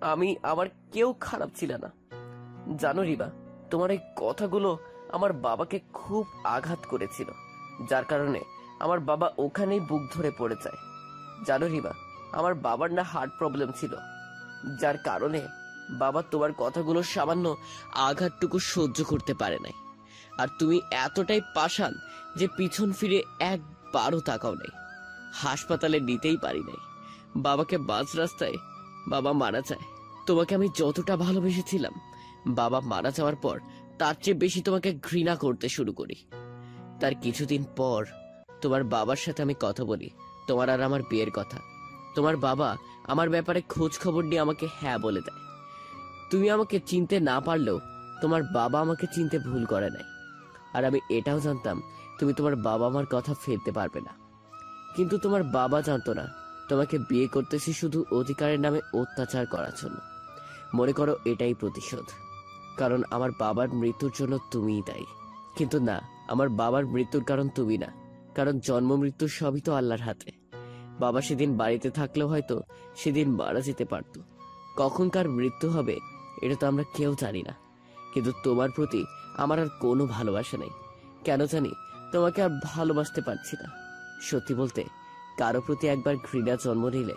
[0.00, 1.99] আমি আমার কেউ খারাপ ছিল না।
[2.70, 3.28] জানো রিমা
[3.70, 4.70] তোমার এই কথাগুলো
[5.16, 6.24] আমার বাবাকে খুব
[6.56, 7.28] আঘাত করেছিল,
[7.90, 8.40] যার কারণে
[8.80, 10.78] আমার বাবা ওখানেই বুক ধরে পড়ে যায়।
[11.46, 11.92] জানো রিবা,
[12.32, 13.92] আমার বাবার না হার্ট প্রবলেম ছিল,
[14.80, 15.40] যার কারণে
[16.02, 17.46] বাবা তোমার কথাগুলো সামান্য
[18.08, 19.74] আঘাতটুকু সহ্য করতে পারে নাই।
[20.38, 21.92] আর তুমি এতটাই পাষাণ
[22.38, 23.18] যে পিছন ফিরে
[23.52, 24.72] একবারও তাকাও নাই,
[25.42, 26.80] হাসপাতালে নিতেই পারি নাই।
[27.46, 28.56] বাবাকে বাস রাস্তায়
[29.12, 29.84] বাবা মারা যায়,
[30.26, 31.94] তোমাকে আমি যতটা ভালোবেসেছিলাম
[32.46, 33.60] বাবা মারা যাওয়ার পর
[33.98, 36.14] তার চেয়ে বেশি তোমাকে ঘৃণা করতে শুরু করি।
[37.00, 38.06] তার কিছুদিন পর
[38.60, 40.10] তোমার বাবার সাথে আমি কথা বলি।
[40.46, 41.58] তোমার আর আমার বিয়ের কথা।
[42.14, 45.36] তোমার বাবা আমার ব্যাপারে খোঁজ খবর নিয়ে আমাকে হ্যাঁ বলে দেয়।
[46.30, 47.80] তুমি আমাকে চিনতে না পারলেও
[48.22, 50.02] তোমার বাবা আমাকে চিনতে ভুল করে নাই।
[50.74, 51.82] আর আমি এটাও জানতাম,
[52.18, 54.10] তুমি তোমার বাবা মার কথা ফেলতে পারবে না।
[54.96, 56.28] কিন্তু তোমার বাবা জানতো না,
[56.68, 59.96] তোমাকে বিয়ে করতেছি শুধু অধিকারের নামে অত্যাচার করার জন্য।
[60.74, 62.29] মনে করো এটাই প্রতিশোধ।
[62.78, 65.04] কারণ আমার বাবার মৃত্যুর জন্য তুমিই দায়ী।
[65.56, 67.86] কিন্তু না, আমার বাবার মৃত্যুর কারণ তুমি না।
[68.34, 70.32] কারণ জন্ম মৃত্যু সবই তো আল্লাহর হাতে।
[71.00, 72.60] বাবা সেদিন বাড়িতে থাকলেও হয়তো
[72.96, 74.20] সেদিন মারা যেতে পারত।
[74.76, 75.98] কখনকার মৃত্যু হবে,
[76.42, 77.54] এটা তো আমরা কেউ জানি না।
[78.14, 79.04] কিন্তু তোমার প্রতি
[79.36, 80.70] আমার আর কোনো ভালোবাসা নেই।
[81.24, 81.72] কেন জানি,
[82.12, 83.70] তোমাকে আর ভালোবাসতে পারছি না।
[84.20, 84.84] সত্যি বলতে,
[85.38, 87.14] কারও প্রতি একবার ঘৃণা জন্ম নিলে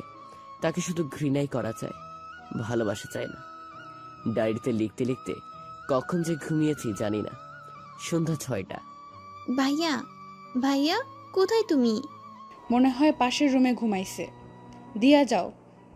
[0.61, 1.93] তাকে শুধু ঘৃণাই করা যায়,
[2.59, 3.52] ভালোবাসা চায় না।
[4.27, 5.33] ডায়েরিতে লিখতে লিখতে
[5.89, 7.29] কখন যে ঘুমিয়েছি জানি না।
[7.99, 8.79] সন্ধ্যা ছয়টা।
[9.55, 10.03] ভাইয়া
[10.61, 10.97] ভাইয়া
[11.33, 12.01] কোথায় তুমি?
[12.71, 14.27] মনে হয় পাশের রুমে ঘুমাইছে।
[14.97, 15.51] দিয়া যাও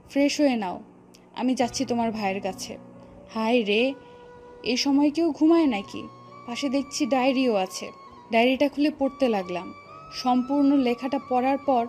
[0.10, 0.84] ফ্রেশ হয়ে নাও।
[1.36, 2.78] আমি যাচ্ছি তোমার ভাইয়ের কাছে।
[3.34, 3.94] হাই রে
[4.64, 6.08] এই সময় কেউ ঘুমায় নাকি?
[6.48, 7.92] পাশে দেখছি ডায়েরিও আছে।
[8.32, 9.74] ডায়েরিটা খুলে পড়তে লাগলাম।
[10.14, 11.88] সম্পূর্ণ লেখাটা পড়ার পর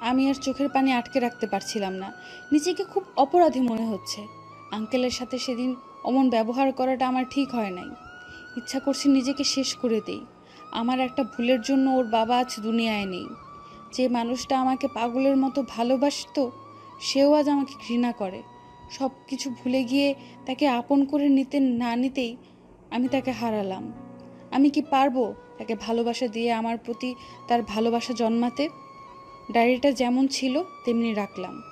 [0.00, 2.12] আমি আর চোখের পানি আটকে রাখতে পারছিলাম না।
[2.52, 4.41] নিজেকে খুব অপরাধী মনে হচ্ছে।
[4.72, 7.90] আঙ্কেলের সাথে সেদিন অমন ব্যবহার করাটা আমার ঠিক হয় নাই।
[8.56, 10.20] ইচ্ছা করছে নিজেকে শেষ করে দেই।
[10.70, 13.26] আমার একটা ভুলের জন্য ওর বাবা আজ দুনিয়ায় নেই।
[13.92, 16.50] যে মানুষটা আমাকে পাগলের মতো ভালোবাসতো,
[17.00, 18.42] সেও আজ আমাকে ঘৃণা করে।
[18.90, 20.14] সব কিছু ভুলে গিয়ে
[20.46, 22.36] তাকে আপন করে নিতে না নিতেই
[22.90, 23.92] আমি তাকে হারালাম।
[24.50, 27.14] আমি কি পারব তাকে ভালোবাসা দিয়ে আমার প্রতি
[27.48, 28.68] তার ভালোবাসা জন্মাতে?
[29.52, 31.62] ডায়েরিটা যেমন ছিল, তেমনি রাখলাম।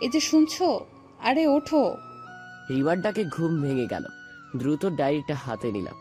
[0.00, 0.80] এই যে শুনছো
[1.18, 1.96] আরে ওঠো।
[2.70, 4.04] রিমার ডাকে ঘুম ভেঙে গেল।
[4.56, 5.94] দ্রুত ডায়েরিটা হাতে নিলাম।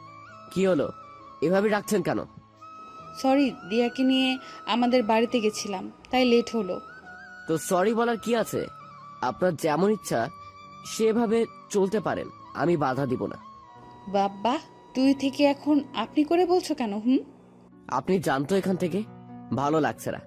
[0.51, 0.91] কি হলো?
[1.41, 2.19] এভাবে রাখছেন কেন?
[3.21, 6.81] সরি দিয়াকে নিয়ে আমাদের বাড়িতে গেছিলাম তাই লেট হলো।
[7.47, 8.65] তো সরি বলার কি আছে?
[9.21, 10.29] আপনার যেমন ইচ্ছা
[10.85, 13.35] সেভাবে চলতে পারেন। আমি বাধা দিব না।
[14.07, 14.59] বাবা
[14.93, 17.17] তুই থেকে এখন আপনি করে বলছো কেন হুম?
[17.87, 19.03] আপনি জানতো এখান থেকে।
[19.55, 20.19] ভালো লাগছে না।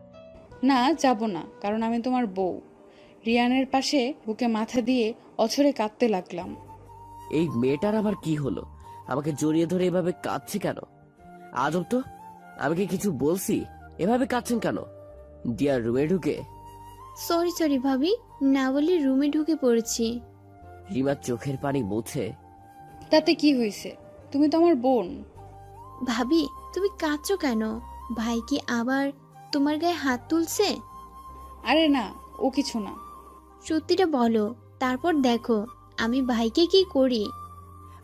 [0.62, 2.60] না যাব না কারণ আমি তোমার বউ।
[3.26, 6.56] রিয়ানের পাশে বুকে মাথা দিয়ে অছরে কাঁদতে লাগলাম।
[7.30, 8.62] এই মেয়েটার আবার কি হলো?
[9.08, 10.78] আমাকে জড়িয়ে ধরে এভাবে কাঁদছে কেন?
[11.52, 12.02] আজব তো
[12.58, 13.64] আমি কি কিছু বলছি?
[13.98, 14.78] এভাবে কাঁদছেন কেন?
[15.56, 16.36] দিয়ার রুমে ঢুকে।
[17.16, 20.20] সরি সরি ভাবি না বলে রুমে ঢুকে পড়েছি।
[20.94, 22.32] রিমার চোখের পানি মুছে।
[23.10, 23.96] তাতে কি হয়েছে?
[24.32, 25.24] তুমি তো আমার বোন।
[26.04, 27.62] ভাবি তুমি কাঁদছো কেন?
[28.14, 29.04] ভাই কি আবার
[29.52, 30.66] তোমার গায়ে হাত তুলছে?
[31.64, 32.04] আরে না
[32.38, 32.92] ও কিছু না।
[33.66, 34.44] সত্যিটা বলো
[34.78, 35.58] তারপর দেখো
[35.98, 37.24] আমি ভাইকে কি করি?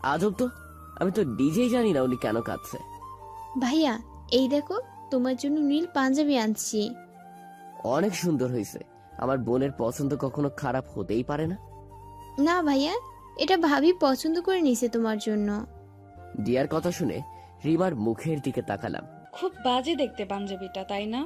[0.03, 0.45] আজব তো
[0.99, 2.77] আমি তো নিজেই জানি না উনি কেন কাঁদছে।
[3.59, 3.93] ভাইয়া
[4.31, 4.75] এই দেখো
[5.11, 6.79] তোমার জন্য নীল পাঞ্জাবি আনছি।
[7.83, 8.79] অনেক সুন্দর হয়েছে
[9.19, 11.57] আমার বোনের পছন্দ কখনো খারাপ হতেই পারে না।
[12.39, 12.93] না ভাইয়া
[13.37, 15.49] এটা ভাবি পছন্দ করে নিছে তোমার জন্য।
[16.43, 17.17] দিয়ার কথা শুনে
[17.65, 21.21] রিমার মুখের দিকে তাকালাম। খুব বাজে দেখতে পাঞ্জাবিটা তাই না?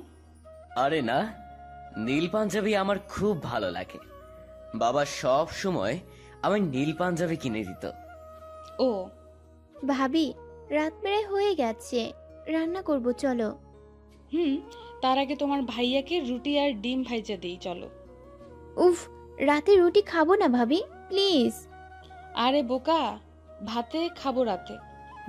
[0.75, 1.19] আরে না
[1.97, 3.99] নীল পাঞ্জাবি আমার খুব ভালো লাগে।
[4.75, 5.99] বাবা সব সময়
[6.41, 7.91] আমার নীল পাঞ্জাবি কিনে দিত।
[8.79, 9.09] ও
[9.87, 10.33] ভাবি
[10.69, 12.13] রাত প্রায় হয়ে গেছে।
[12.47, 13.57] রান্না করব চলো।
[14.33, 14.61] হুম
[15.01, 17.89] তার আগে তোমার ভাইয়াকে রুটি আর ডিম ভাইজা দিই চলো।
[18.75, 19.07] উফ
[19.37, 21.67] রাতে রুটি খাব না ভাবি প্লিজ।
[22.35, 23.19] আরে বোকা
[23.65, 24.77] ভাতে খাব রাতে।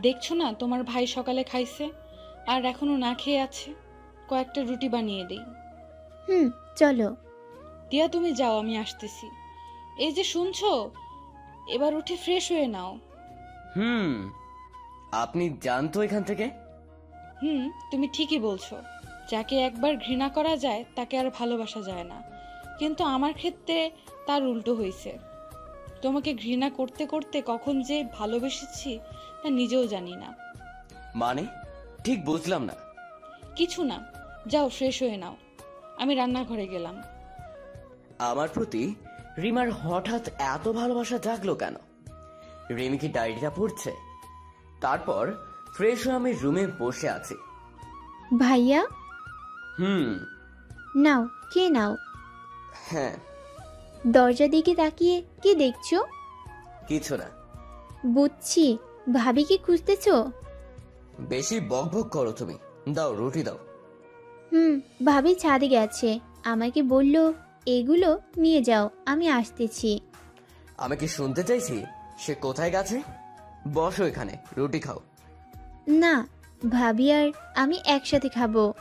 [0.00, 1.90] দেখছ না তোমার ভাই সকালে খাইছে
[2.46, 3.74] আর এখনও না খেয়ে আছে।
[4.28, 5.44] কয়েকটা রুটি বানিয়ে দিই।
[6.28, 7.16] হুম চলো।
[7.92, 9.30] দিয়া তুমি যাও আমি আসতেছি।
[9.98, 10.90] এই যে শুনছো
[11.68, 12.98] এবার উঠে ফ্রেশ হয়ে নাও।
[13.76, 14.32] হুম
[15.12, 16.50] আপনি জানতো এখান থেকে।
[17.42, 18.76] হুম তুমি ঠিকই বলছো।
[19.30, 22.22] যাকে একবার ঘৃণা করা যায় তাকে আর ভালোবাসা যায় না।
[22.78, 23.90] কিন্তু আমার ক্ষেত্রে
[24.26, 25.18] তার উল্টো হয়েছে
[26.02, 28.98] তোমাকে ঘৃণা করতে করতে কখন যে ভালোবেসেছি
[29.42, 30.34] তা নিজেও জানি না।
[31.14, 31.46] মানে?
[32.04, 32.72] ঠিক বুঝলাম না।
[33.56, 34.12] কিছু না
[34.46, 35.36] যাও ফ্রেশ হয়ে নাও।
[35.96, 37.02] আমি রান্নাঘরে গেলাম।
[38.30, 38.94] আমার প্রতি
[39.42, 41.76] রিমার হঠাৎ এত ভালোবাসা জাগলো কেন?
[42.76, 43.92] রিমি কি ডায়েরিটা পড়ছে?
[44.80, 45.32] তারপর
[45.74, 47.34] ফ্রেশ হয়ে আমি রুমে বসে আছি।
[48.38, 48.86] ভাইয়া?
[49.78, 50.18] হুম।
[50.96, 51.96] নাও কে নাও।
[52.90, 53.16] হ্যাঁ।
[54.06, 55.94] দরজা দিকে তাকিয়ে কি দেখছ?
[56.88, 57.28] কিছু না।
[58.06, 58.78] বুঝছি।
[59.14, 60.30] ভাবি কি খুঁজতেছো?
[61.20, 62.56] বেশি বকবক করো তুমি।
[62.88, 63.58] দাও রুটি দাও।
[64.52, 67.32] হুম ভাবি ছাদে গেছে। আমাকে বলল
[67.66, 70.00] এগুলো নিয়ে যাও আমি আসতেছি।
[70.78, 71.84] আমি কি শুনতে চাইছি?
[72.18, 73.02] সে কোথায় গেছে?
[73.74, 75.00] বসো এখানে রুটি খাও।
[75.88, 76.26] না
[76.68, 78.72] ভাবি আর আমি একসাথে খাব।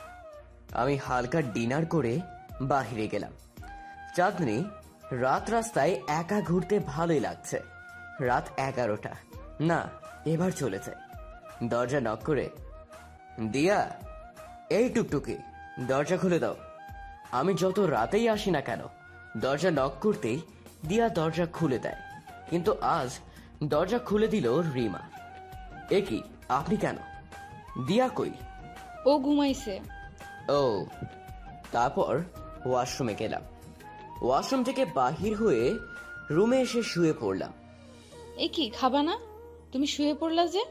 [0.74, 2.20] আমি হালকা ডিনার করে
[2.62, 3.32] বাহিরে গেলাম।
[4.16, 4.64] চাঁদনি
[5.10, 7.60] রাত রাস্তায় একা ঘুরতে ভালোই লাগছে।
[8.20, 9.10] রাত এগারোটা।
[9.60, 9.88] না
[10.26, 10.96] এবার চলে যায়
[11.68, 12.50] দরজা নক করে
[13.50, 13.98] দিয়া
[14.70, 15.36] এই টুকটুকি
[15.88, 16.56] দরজা খুলে দাও।
[17.32, 18.80] আমি যত রাতেই আসি না কেন
[19.36, 20.40] দরজা নক করতেই
[20.88, 21.96] দিয়া দরজা খুলে দেয়।
[22.50, 23.10] কিন্তু আজ
[23.64, 25.00] দরজা খুলে দিল রিমা।
[25.90, 26.96] এ কি আপনি কেন?
[27.86, 28.30] দিয়া কই?
[29.06, 29.80] ও ঘুমাইছে।
[30.48, 30.86] ও
[31.72, 32.22] তারপর
[32.64, 33.42] ওয়াশরুমে গেলাম।
[34.22, 35.78] ওয়াশরুম থেকে বাহির হয়ে
[36.30, 37.52] রুমে এসে শুয়ে পড়লাম।
[38.36, 39.18] এ কি খাবা না?
[39.72, 40.64] তুমি শুয়ে পড়লা যে।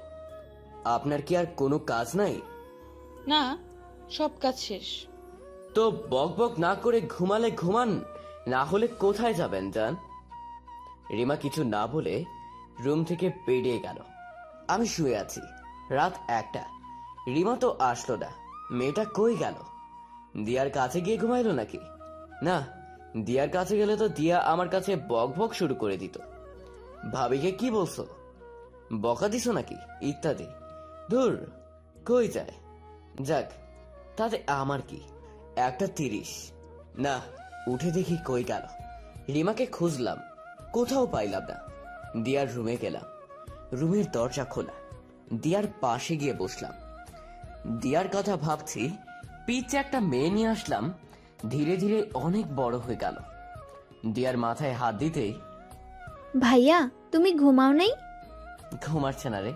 [0.85, 2.41] আপনার কি আর কোনো কাজ নাই?
[3.27, 3.57] না
[4.11, 5.07] সব কাজ শেষ।
[5.75, 7.89] তো বক বক না করে ঘুমালে ঘুমান,
[8.53, 9.93] না হলে কোথায় যাবেন যান
[11.17, 12.15] রিমা কিছু না বলে
[12.83, 13.99] রুম থেকে বেরিয়ে গেল।
[14.73, 15.41] আমি শুয়ে আছি,
[15.97, 16.63] রাত একটা।
[17.35, 18.29] রিমা তো আসলো না,
[18.77, 19.57] মেয়েটা কই গেল?
[20.45, 21.79] দিয়ার কাছে গিয়ে ঘুমাইলো নাকি?
[22.43, 22.57] না,
[23.25, 26.15] দিয়ার কাছে গেলে তো দিয়া আমার কাছে বক বক শুরু করে দিত।
[27.13, 28.03] ভাবিকে কি বলছো?
[29.01, 29.77] বকা দিছো নাকি,
[30.09, 30.47] ইত্যাদি?
[31.11, 31.33] ধুর,
[32.07, 32.53] কই যায়?
[33.27, 33.47] যাক,
[34.17, 34.99] তাতে আমার কি?
[35.55, 36.51] একটা তিরিশ।
[36.97, 37.19] না
[37.67, 38.61] উঠে দেখি কই গেল।
[39.33, 40.17] রিমাকে খুঁজলাম
[40.73, 41.55] কোথাও পাইলাম না।
[42.23, 43.01] দিয়ার রুমে গেলাম
[43.73, 44.71] রুমের দরজা খোলা।
[45.41, 46.73] দিয়ার পাশে গিয়ে বসলাম।
[47.81, 48.97] দিয়ার কথা ভাবছি
[49.45, 50.93] পিচ্ছে একটা মেয়ে নিয়ে আসলাম
[51.49, 53.15] ধীরে ধীরে অনেক বড় হয়ে গেল।
[54.13, 55.33] দিয়ার মাথায় হাত দিতেই
[56.39, 57.91] ভাইয়া তুমি ঘুমাও নাই?
[58.85, 59.51] ঘুমাচ্ছে না রে।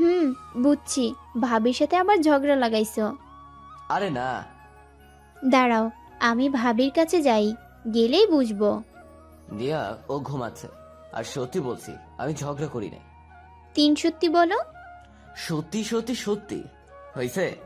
[0.00, 3.16] হুম বুঝছি। ভাবির সাথে আবার ঝগড়া লাগাইছো।
[3.88, 4.57] আরে না
[5.44, 7.54] দাঁড়াও আমি ভাবির কাছে যাই
[7.94, 8.82] গেলেই বুঝব।
[9.58, 10.68] দিয়া ও ঘুমাচ্ছে।
[11.12, 12.96] আর সত্যি বলছি আমি ঝগড়া করি না
[13.74, 14.58] তিন সত্যি বলো।
[15.36, 16.64] সত্যি সত্যি সত্যি।
[17.14, 17.56] হয়েছে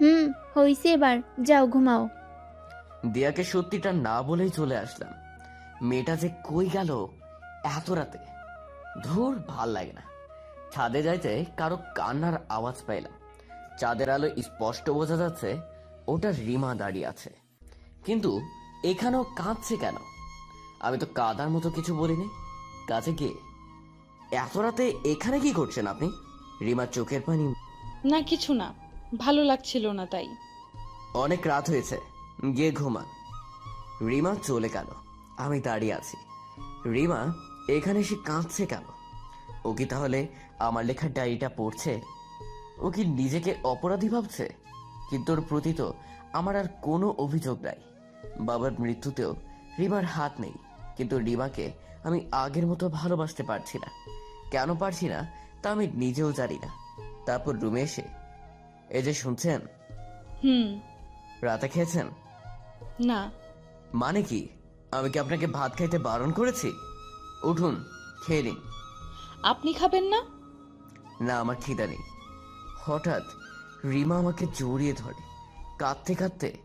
[0.00, 2.08] হুম হইছে এবার যাও ঘুমাও।
[3.06, 5.12] দিয়াকে সত্যিটা না বলেই চলে আসলাম।
[5.82, 7.06] মেয়েটা যে কই গেল
[7.64, 8.18] এত রাতে?
[9.04, 10.02] ধুর ভালো লাগে না।
[10.72, 13.12] ছাদে যাইতে কারও কান্নার আওয়াজ পাইলাম।
[13.78, 15.56] চাঁদের আলো স্পষ্ট বোঝা যাচ্ছে
[16.06, 17.30] ওটা রিমা দাঁড়িয়ে আছে।
[18.04, 18.40] কিন্তু
[18.84, 19.94] এখানেও কাঁদছে কেন?
[20.80, 22.28] আমি তো কাদার মতো কিছু বলিনি।
[22.88, 23.34] কাছে গিয়ে
[24.36, 26.10] এত রাতে এখানে কি করছেন আপনি?
[26.60, 27.54] রিমার চোখের পানি
[28.04, 28.74] না কিছু না।
[29.18, 30.28] ভালো লাগছিল না তাই।
[31.14, 32.00] অনেক রাত হয়েছে।
[32.56, 33.04] গিয়ে ঘুমান।
[34.06, 34.86] রিমা চলে গেল।
[35.38, 36.16] আমি দাঁড়িয়ে আছি।
[36.90, 37.32] রিমা
[37.68, 38.82] এখানে সে কাঁদছে কেন?
[39.64, 42.00] ও কি তাহলে আমার লেখার ডায়েরিটা পড়ছে?
[42.78, 44.63] ও কি নিজেকে অপরাধী ভাবছে?
[45.10, 45.94] কিন্তু ওর প্রতি তো
[46.32, 47.76] আমার আর কোনো অভিযোগ নাই।
[48.40, 49.36] বাবার মৃত্যুতেও
[49.78, 50.52] রিমার হাত নেই
[50.96, 51.72] কিন্তু রিমাকে
[52.04, 53.86] আমি আগের মতো ভালোবাসতে পারছি না।
[54.50, 55.30] কেন পারছি না
[55.62, 56.68] তা আমি নিজেও জানি না।
[57.26, 58.02] তারপর রুমে এসে
[58.88, 59.60] এই যে শুনছেন?
[60.44, 60.80] হুম।
[61.42, 62.10] রাতে খেয়েছেন?
[63.00, 63.30] না।
[63.94, 64.48] মানে কি?
[64.90, 66.72] আমি কি আপনাকে ভাত খাইতে বারণ করেছি?
[67.42, 67.84] উঠুন
[68.26, 68.56] খেয়ে নিন।
[69.42, 70.24] আপনি খাবেন না?
[71.20, 71.98] না আমার খিদা নেই।
[72.86, 73.22] হঠাৎ
[73.84, 75.14] রিমা আমাকে জড়িয়ে ধরে
[75.78, 76.58] কাঁদতে কাঁদতে।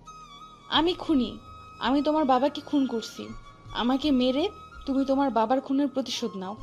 [0.70, 1.40] আমি খুনি।
[1.80, 3.30] আমি তোমার বাবাকে খুন করছি।
[3.74, 4.50] আমাকে মেরে
[4.86, 6.56] তুমি তোমার বাবার খুনের প্রতিশোধ নাও।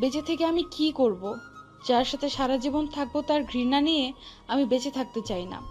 [0.00, 1.36] বেঁচে থেকে আমি কি করব?
[1.88, 4.12] যার সাথে সারা জীবন থাকব তার ঘৃণা নিয়ে
[4.48, 5.62] আমি বেঁচে থাকতে চাই না।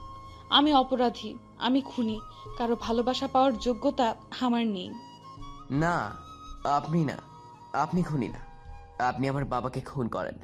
[0.49, 2.19] আমি অপরাধী আমি খুনি।
[2.57, 4.89] কারও ভালোবাসা পাওয়ার যোগ্যতা আমার নেই।
[5.71, 6.15] না
[6.63, 7.17] আপনি না।
[7.73, 8.39] আপনি খুনি না।
[9.07, 10.35] আপনি আমার বাবাকে খুন করেন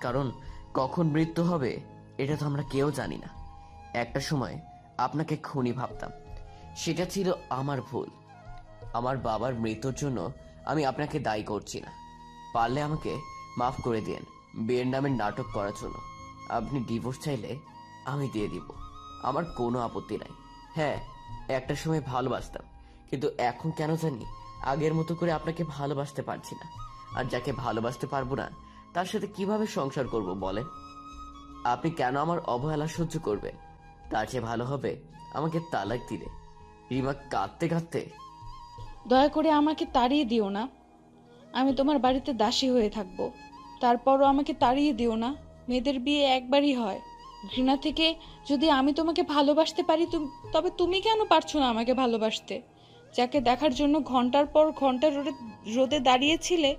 [0.00, 0.32] কারণ
[0.74, 1.89] কখন মৃত্যু হবে
[2.20, 3.28] এটা তো আমরা কেউ জানি না।
[3.94, 4.58] একটা সময়
[4.98, 6.10] আপনাকে খুনি ভাবতাম।
[6.76, 8.08] সেটা ছিল আমার ভুল।
[8.92, 10.32] আমার বাবার মৃত্যুর জন্য
[10.66, 11.92] আমি আপনাকে দায়ী করছি না।
[12.54, 13.20] পারলে আমাকে
[13.58, 15.94] মাফ করে দিন বিয়ের নামে নাটক করার জন্য।
[16.48, 17.58] আপনি ডিভোর্স চাইলে
[18.04, 18.72] আমি দিয়ে দিব।
[19.22, 20.28] আমার কোনো আপত্তি নাই।
[20.74, 20.96] হ্যাঁ
[21.48, 22.62] একটা সময় ভালোবাসতাম।
[23.10, 24.24] কিন্তু এখন কেন জানি
[24.62, 28.50] আগের মতো করে আপনাকে ভালোবাসতে পারছি না। আর যাকে ভালোবাসতে পারব না,
[28.94, 30.64] তার সাথে কীভাবে সংসার করব বলেন?
[31.64, 33.54] আপনি কেন আমার অবহেলা সহ্য করবেন?
[34.10, 34.96] তার চেয়ে ভালো হবে
[35.34, 36.26] আমাকে তালাক দিলে।
[36.90, 38.00] রিমা কাঁদতে কাঁদতে
[39.08, 40.68] দয়া করে আমাকে তাড়িয়ে দিও না।
[41.52, 43.30] আমি তোমার বাড়িতে দাসী হয়ে থাকব।
[43.80, 45.34] তারপরও আমাকে তাড়িয়ে দিও না।
[45.68, 47.00] মেয়েদের বিয়ে একবারই হয়।
[47.50, 48.14] ঘৃণা থেকে
[48.48, 50.06] যদি আমি তোমাকে ভালোবাসতে পারি
[50.52, 52.60] তবে তুমি কেন পারছ না আমাকে ভালোবাসতে?
[53.16, 55.32] যাকে দেখার জন্য ঘণ্টার পর ঘণ্টা রোদে
[55.66, 56.76] রোদে দাঁড়িয়েছিলে,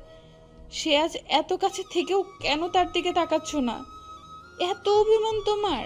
[0.72, 3.84] সে আজ এত কাছে থেকেও কেন তার দিকে তাকাচ্ছ না?
[4.62, 5.84] এত অভিমান তোমার?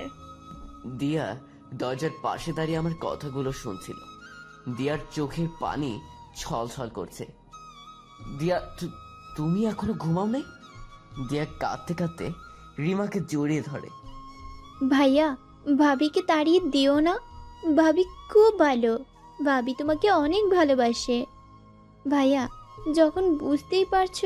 [0.97, 1.25] দিয়া
[1.73, 3.95] দরজার পাশে দাঁড়িয়ে আমার কথাগুলো শুনছিল।
[4.77, 5.91] দিয়ার চোখের পানি
[6.35, 7.25] ছল ছল করছে।
[8.39, 8.57] দিয়া
[9.35, 10.43] তুমি এখনও ঘুমাও নেই?
[11.29, 12.31] দিয়া কাঁদতে কাঁদতে
[12.79, 13.89] রিমাকে জড়িয়ে ধরে।
[14.89, 15.37] ভাইয়া
[15.77, 17.19] ভাবিকে তাড়িয়ে দিও না।
[17.75, 18.93] ভাবি খুব ভালো।
[19.43, 21.25] ভাবি তোমাকে অনেক ভালোবাসে।
[22.09, 22.43] ভাইয়া
[22.95, 24.25] যখন বুঝতেই পারছ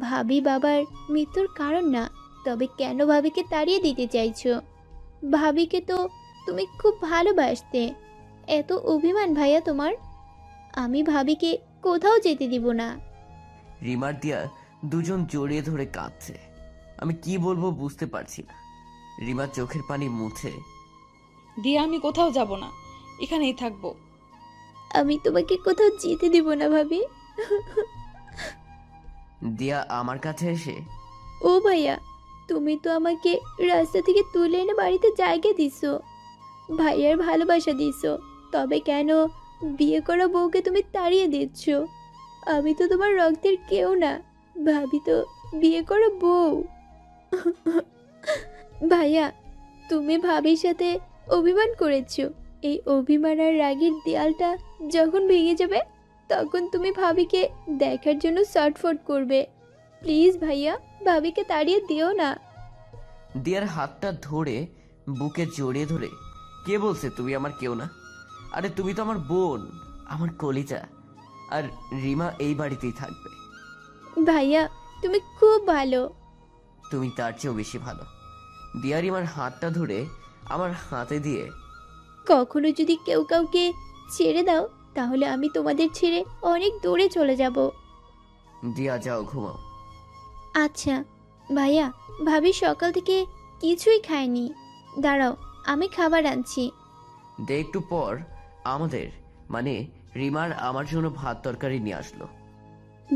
[0.00, 2.10] ভাবি বাবার মৃত্যুর কারণ না
[2.46, 4.52] তবে কেন ভাবিকে তাড়িয়ে দিতে চাইছো?
[5.32, 5.98] ভাবিকে তো
[6.46, 7.82] তুমি খুব ভালোবাসতে।
[8.48, 9.92] এত অভিমান ভাইয়া তোমার।
[10.74, 11.50] আমি ভাবিকে
[11.82, 12.88] কোথাও যেতে দিব না।
[13.84, 14.38] রিমার দিয়া
[14.84, 16.34] দুজন জড়িয়ে ধরে কাঁদছে।
[16.98, 18.54] আমি কি বলব বুঝতে পারছি না।
[19.26, 20.52] রিমা চোখের পানি মুছে
[21.56, 22.68] দিয়া আমি কোথাও যাব না।
[23.22, 23.84] এখানেই থাকব।
[24.94, 27.00] আমি তোমাকে কোথাও যেতে দিব না ভাবি।
[29.56, 30.76] দিয়া আমার কাছে এসে
[31.42, 31.94] ও ভাইয়া
[32.48, 35.92] তুমি তো আমাকে রাস্তা থেকে তুলে এনে বাড়িতে জায়গা দিছো।
[36.78, 38.12] ভাইয়ার ভালোবাসা দিছো।
[38.52, 39.08] তবে কেন
[39.78, 41.62] বিয়ে করা বউকে তুমি তাড়িয়ে দিচ্ছ?
[42.46, 44.12] আমি তো তোমার রক্তের কেউ না।
[44.56, 45.16] ভাবি তো
[45.54, 46.64] বিয়ে করা বউ।
[48.88, 49.32] ভাইয়া,
[49.88, 50.88] তুমি ভাবির সাথে
[51.30, 52.14] অভিমান করেছ।
[52.62, 54.50] এই অভিমান আর রাগের দেয়ালটা
[54.90, 55.80] যখন ভেঙে যাবে,
[56.30, 59.46] তখন তুমি ভাবিকে দেখার জন্য শর্টফট করবে।
[60.02, 60.74] প্লিজ ভাইয়া
[61.06, 62.30] ভাবিকে তাড়িয়ে দিও না।
[63.42, 64.56] দিয়ার হাতটা ধরে
[65.18, 66.08] বুকে জড়িয়ে ধরে
[66.66, 67.86] কে বলছে তুমি আমার কেউ না?
[68.52, 69.60] আরে তুমি তো আমার বোন
[70.08, 70.80] আমার কলিজা
[71.50, 71.62] আর
[72.02, 73.30] রিমা এই বাড়িতেই থাকবে।
[74.24, 74.62] ভাইয়া
[75.02, 76.00] তুমি খুব ভালো।
[76.90, 78.04] তুমি তার চেয়েও বেশি ভালো।
[78.82, 79.98] দিয়া রিমার হাতটা ধরে
[80.48, 81.42] আমার হাতে দিয়ে
[82.26, 83.64] কখনো যদি কেউ কাউকে
[84.10, 84.62] ছেড়ে দাও
[84.94, 87.56] তাহলে আমি তোমাদের ছেড়ে অনেক দূরে চলে যাব।
[88.74, 89.56] দিয়া যাও ঘুমাও।
[90.64, 91.04] আচ্ছা
[91.54, 91.92] ভাইয়া
[92.26, 93.26] ভাবি সকাল থেকে
[93.60, 94.52] কিছুই খায়নি।
[94.98, 96.70] দাঁড়াও আমি খাবার আনছি।
[97.40, 98.18] দে একটু পর
[98.64, 99.10] আমাদের
[99.50, 102.28] মানে রিমার আমার জন্য ভাত তরকারি নিয়ে আসলো।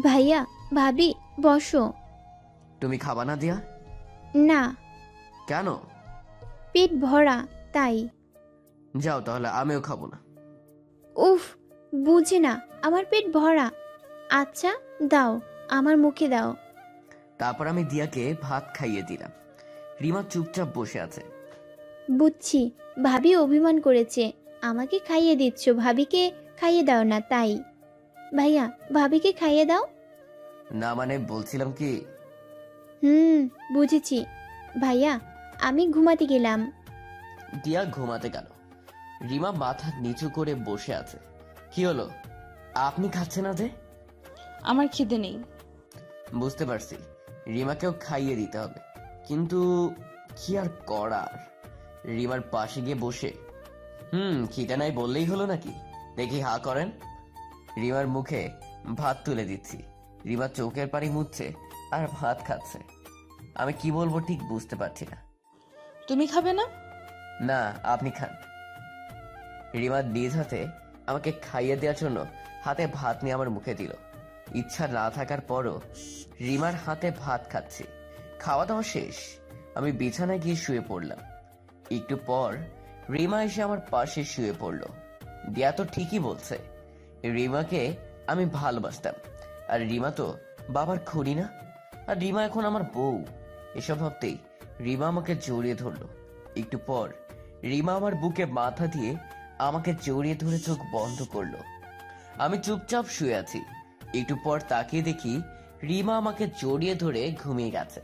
[0.00, 1.92] ভাইয়া ভাবি বসো।
[2.80, 3.56] তুমি খাবা না দিয়া?
[4.34, 4.76] না।
[5.46, 5.74] কেন?
[6.72, 8.08] পেট ভরা তাই।
[8.96, 10.18] যাও তাহলে আমিও খাব না।
[11.16, 11.42] উফ
[11.94, 13.70] বুঝে না আমার পেট ভরা।
[14.30, 14.72] আচ্ছা
[15.02, 16.54] দাও আমার মুখে দাও।
[17.40, 19.30] তারপর আমি দিয়াকে ভাত খাইয়ে দিলাম।
[20.02, 21.22] রিমা চুপচাপ বসে আছে।
[22.10, 22.70] বুঝছি
[23.02, 27.58] ভাবি অভিমান করেছে। আমাকে খাইয়ে দিচ্ছ ভাবিকে খাইয়ে দাও না তাই।
[28.36, 29.84] ভাইয়া ভাবিকে খাইয়ে দাও।
[30.72, 32.04] না মানে বলছিলাম কি?
[33.02, 34.24] হুম বুঝেছি।
[34.80, 35.20] ভাইয়া
[35.60, 36.72] আমি ঘুমাতে গেলাম।
[37.62, 38.46] দিয়া ঘুমাতে গেল।
[39.28, 41.18] রিমা মাথা নিচু করে বসে আছে।
[41.70, 42.10] কি হলো?
[42.74, 43.68] আপনি খাচ্ছেন না যে?
[44.62, 45.42] আমার খিদে নেই।
[46.34, 46.96] বুঝতে পারছি।
[47.46, 48.80] রিমাকেও খাইয়ে দিতে হবে।
[49.26, 49.94] কিন্তু
[50.36, 51.50] কি আর করার?
[52.08, 53.32] রিমার পাশে গিয়ে বসে
[54.12, 55.72] হুম খিদে নাই বললেই হলো নাকি?
[56.16, 56.90] দেখি হা করেন।
[57.76, 58.50] রিমার মুখে
[58.96, 59.82] ভাত তুলে দিচ্ছি।
[60.26, 61.52] রিমা চোখের পানি মুছছে
[61.90, 62.78] আর ভাত খাচ্ছে।
[63.54, 65.16] আমি কি বলব ঠিক বুঝতে পারছি না।
[66.06, 66.64] তুমি খাবে না?
[67.40, 68.28] না আপনি খান।
[69.74, 70.66] রিমা নিজ হাতে
[71.06, 72.26] আমাকে খাইয়ে দেওয়ার জন্য
[72.64, 73.92] হাতে ভাত নিয়ে আমার মুখে দিল।
[74.54, 75.80] ইচ্ছা না থাকার পরও
[76.40, 77.84] রিমার হাতে ভাত খাচ্ছি।
[78.38, 79.14] খাওয়া দাওয়া শেষ।
[79.74, 81.18] আমি বিছানায় গিয়ে শুয়ে পড়লাম।
[81.90, 82.56] একটু পর
[83.12, 84.82] রিমা এসে আমার পাশে শুয়ে পড়ল।
[85.48, 86.58] দিয়া তো ঠিকই বলছে,
[87.24, 87.94] রিমাকে
[88.26, 89.14] আমি ভালোবাসতাম।
[89.68, 90.38] আর রিমা তো
[90.70, 91.48] বাবার খুনি না?
[92.06, 93.24] আর রিমা এখন আমার বউ।
[93.74, 94.38] এসব ভাবতেই
[94.80, 96.08] রিমা আমাকে জড়িয়ে ধরলো।
[96.56, 97.12] একটু পর
[97.62, 99.16] রিমা আমার বুকে মাথা দিয়ে
[99.58, 101.54] আমাকে জড়িয়ে ধরে চোখ বন্ধ করল।
[102.38, 103.64] আমি চুপচাপ শুয়ে আছি।
[104.14, 105.42] একটু পর তাকিয়ে দেখি
[105.82, 108.00] রিমা আমাকে জড়িয়ে ধরে ঘুমিয়ে গেছে।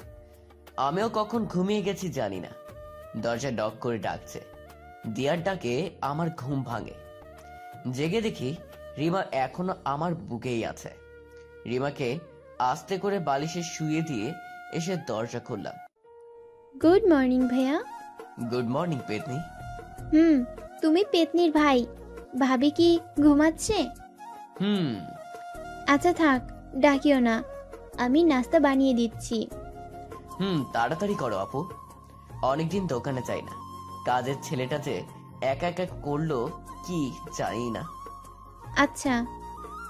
[0.76, 2.48] আমিও কখন ঘুমিয়ে গেছি জানি না।
[3.16, 4.40] দরজা ডক করে ডাকছে।
[5.14, 6.94] দিয়ার ডাকে আমার ঘুম ভাঙে।
[7.92, 8.56] জেগে দেখি
[8.98, 10.90] রিমা এখনও আমার বুকেই আছে।
[11.66, 12.18] রিমাকে
[12.58, 14.32] আস্তে করে বালিশে শুয়ে দিয়ে
[14.72, 15.74] এসে দরজা খুললাম।
[16.82, 17.82] গুড মর্নিং ভাইয়া।
[18.50, 19.38] গুড মর্নিং পেতনি।
[20.12, 20.44] হুম
[20.80, 21.86] তুমি পেতনির ভাই।
[22.38, 23.88] ভাবি কি ঘুমাচ্ছে?
[24.60, 25.15] হুম
[25.86, 26.40] আচ্ছা থাক
[26.76, 27.42] ডাকিও না।
[27.98, 29.48] আমি নাস্তা বানিয়ে দিচ্ছি।
[30.40, 31.68] হুম তাড়াতাড়ি করো আপু।
[32.42, 33.52] অনেকদিন দোকানে যাই না।
[34.04, 35.02] কাজের ছেলেটা যে
[35.42, 36.46] একা একা করল
[36.86, 37.82] কি জানি না।
[38.76, 39.26] আচ্ছা।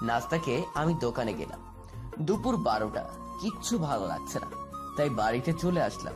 [0.01, 1.59] নাস্তাকে আমি দোকানে গেলাম।
[2.19, 3.03] দুপুর বারোটা
[3.41, 4.47] কিচ্ছু ভালো লাগছে না।
[4.97, 6.13] তাই বাড়িতে চলে আসলাম।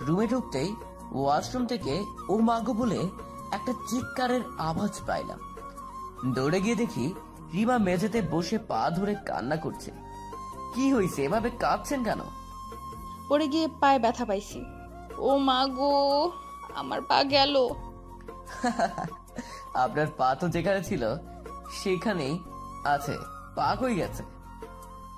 [0.00, 0.76] রুমে ঢুকতেই
[1.12, 3.08] ওয়াশরুম থেকে ও মাগো বলে
[3.50, 5.38] একটা চিৎকারের আওয়াজ পাইলাম।
[6.34, 7.14] দৌড়ে গিয়ে দেখি
[7.52, 9.90] রিমা মেঝেতে বসে পা ধরে কান্না করছে।
[10.74, 12.20] কি হয়েছে এভাবে কাঁদছেন কেন?
[13.28, 14.64] পড়ে গিয়ে পায়ে ব্যথা পাইছি।
[15.18, 16.32] ও মা গো
[16.74, 17.68] আমার পা গেল।
[19.74, 21.16] আপনার পা তো যেখানে ছিল
[21.82, 22.38] সেখানেই
[22.84, 23.18] আছে।
[23.54, 24.22] পা হয়ে গেছে?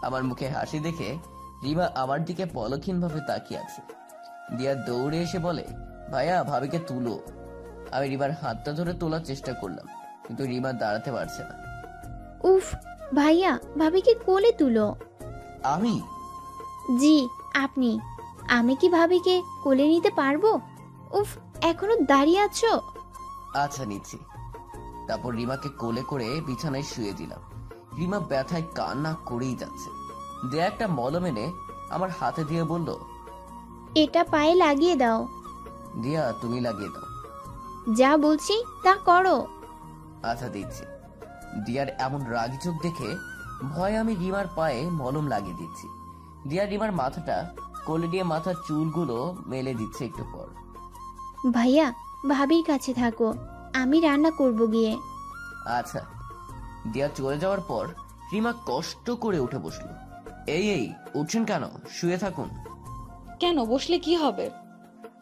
[0.02, 1.18] আমার মুখে হাসি দেখে
[1.62, 3.82] রিমা আমার দিকে পলক্ষীন ভাবে তাকিয়ে আছে।
[4.56, 5.64] দিয়া দৌড়ে এসে বলে
[6.12, 7.18] ভাইয়া ভাবিকে তুলো।
[7.92, 9.86] আমি রিমার হাতটা ধরে তোলার চেষ্টা করলাম
[10.26, 11.69] কিন্তু রিমা দাঁড়াতে পারছে না।
[12.44, 12.74] উফ
[13.14, 14.94] ভাইয়া ভাবিকে কোলে তুলো।
[15.64, 16.02] আমি?
[16.98, 18.00] জি আপনি।
[18.48, 20.60] আমি কি ভাবিকে কোলে নিতে পারব?
[21.10, 22.80] উফ এখনও দাঁড়িয়ে আছো?
[23.54, 24.18] আচ্ছা নিচ্ছি।
[25.06, 27.38] তারপর রিমাকে কোলে করে বিছানায় শুয়ে দিলাম।
[27.98, 29.90] রিমা ব্যথায় কান্না করেই যাচ্ছে।
[30.50, 31.52] দেয়া একটা মলম এনে
[31.90, 32.98] আমার হাতে দিয়ে বলল
[33.94, 35.28] এটা পায়ে লাগিয়ে দাও।
[36.02, 37.06] দিয়া তুমি লাগিয়ে দাও।
[37.94, 39.46] যা বলছি তা করো।
[40.22, 40.84] আচ্ছা দিচ্ছি।
[41.58, 43.16] দিয়ার এমন রাগি চোখ দেখে
[43.70, 45.88] ভয় আমি রিমার পায়ে মলম লাগিয়ে দিচ্ছি।
[46.48, 47.54] দিয়া রিমার মাথাটা
[47.86, 50.46] কোলে দিয়ে মাথার চুলগুলো মেলে দিচ্ছে একটু পর।
[51.50, 51.92] ভাইয়া
[52.28, 53.34] ভাবির কাছে থাকো।
[53.74, 54.98] আমি রান্না করব গিয়ে।
[55.66, 56.00] আচ্ছা।
[56.92, 57.86] দিয়া চলে যাওয়ার পর
[58.32, 59.88] রিমা কষ্ট করে উঠে বসল।
[60.46, 61.64] এই এই উঠছেন কেন?
[61.88, 62.48] শুয়ে থাকুন।
[63.40, 63.64] কেন?
[63.64, 64.50] বসলে কি হবে?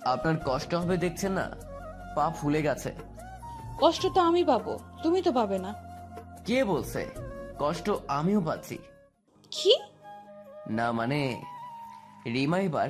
[0.04, 1.50] আপনার কষ্ট হবে দেখছেন না?
[2.14, 2.94] পা ফুলে গেছে।
[3.80, 5.87] কষ্ট তো আমি পাবো। তুমি তো পাবে না।
[6.48, 7.06] কে বলছে?
[7.58, 8.78] কষ্ট আমিও পাচ্ছি।
[9.50, 9.74] কি?
[10.70, 11.42] না মানে
[12.26, 12.88] রিমা এবার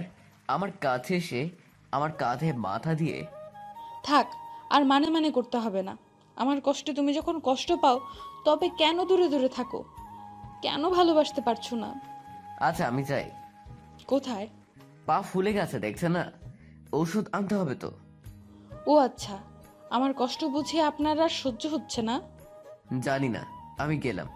[0.49, 1.49] আমার কাছে এসে
[1.93, 3.27] আমার কাঁধে মাথা দিয়ে
[4.05, 4.27] থাক
[4.71, 5.97] আর মানে মানে করতে হবে না।
[6.37, 8.01] আমার কষ্টে তুমি যখন কষ্ট পাও
[8.45, 9.85] তবে কেন দূরে দূরে থাকো?
[10.63, 12.01] কেন ভালোবাসতে পারছ না?
[12.61, 13.31] আচ্ছা আমি চাই
[14.07, 14.49] কোথায়?
[15.07, 16.33] পা ফুলে গেছে দেখছে না?
[16.93, 17.91] ওষুধ আনতে হবে তো।
[18.87, 19.39] ও আচ্ছা
[19.91, 22.21] আমার কষ্ট বুঝে আপনার আর সহ্য হচ্ছে না?
[23.01, 23.45] জানি না
[23.79, 24.27] আমি গেলাম।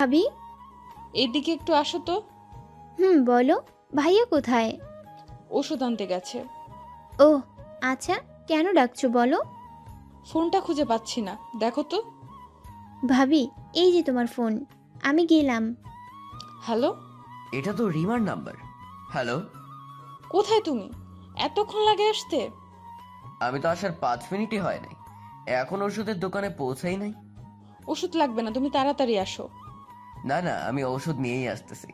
[0.00, 0.26] ভাবি?
[1.14, 2.20] এইদিকে একটু আসো তো।
[2.98, 3.62] হুম বলো।
[3.94, 4.78] ভাইয়া কোথায়?
[5.50, 6.44] ওষুধ আনতে গেছে।
[7.20, 7.40] ও
[7.82, 8.14] আচ্ছা
[8.48, 9.42] কেন ডাকছো বলো?
[10.26, 12.02] ফোনটা খুঁজে পাচ্ছি না দেখো তো।
[13.08, 14.64] ভাবি এই যে তোমার ফোন
[15.02, 15.76] আমি গেলাম।
[16.62, 16.96] হ্যালো?
[17.52, 18.54] এটা তো রিমার নাম্বার।
[19.10, 19.42] হ্যালো?
[20.28, 20.90] কোথায় তুমি?
[21.36, 22.50] এতক্ষণ লাগে আসতে।
[23.40, 24.94] আমি তো আসার পাঁচ মিনিটই হয় নাই।
[25.46, 27.12] এখন ওষুধের দোকানে পৌঁছাই নাই।
[27.88, 29.48] ওষুধ লাগবে না তুমি তাড়াতাড়ি আসো।
[30.24, 31.88] না না আমি ওষুধ নিয়েই আসতেছি।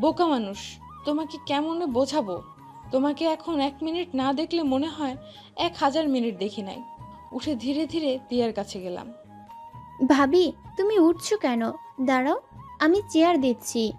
[0.00, 2.42] বোকা মানুষ তোমাকে কেমনে বোঝাবো?
[2.90, 5.16] তোমাকে এখন এক মিনিট না দেখলে মনে হয়
[5.56, 6.82] এক হাজার মিনিট দেখি নাই।
[7.32, 9.12] উঠে ধীরে ধীরে দিয়ার কাছে গেলাম।
[10.08, 11.62] ভাবি তুমি উঠছো কেন?
[12.00, 12.40] দাঁড়াও
[12.80, 13.92] আমি চেয়ার দিচ্ছি।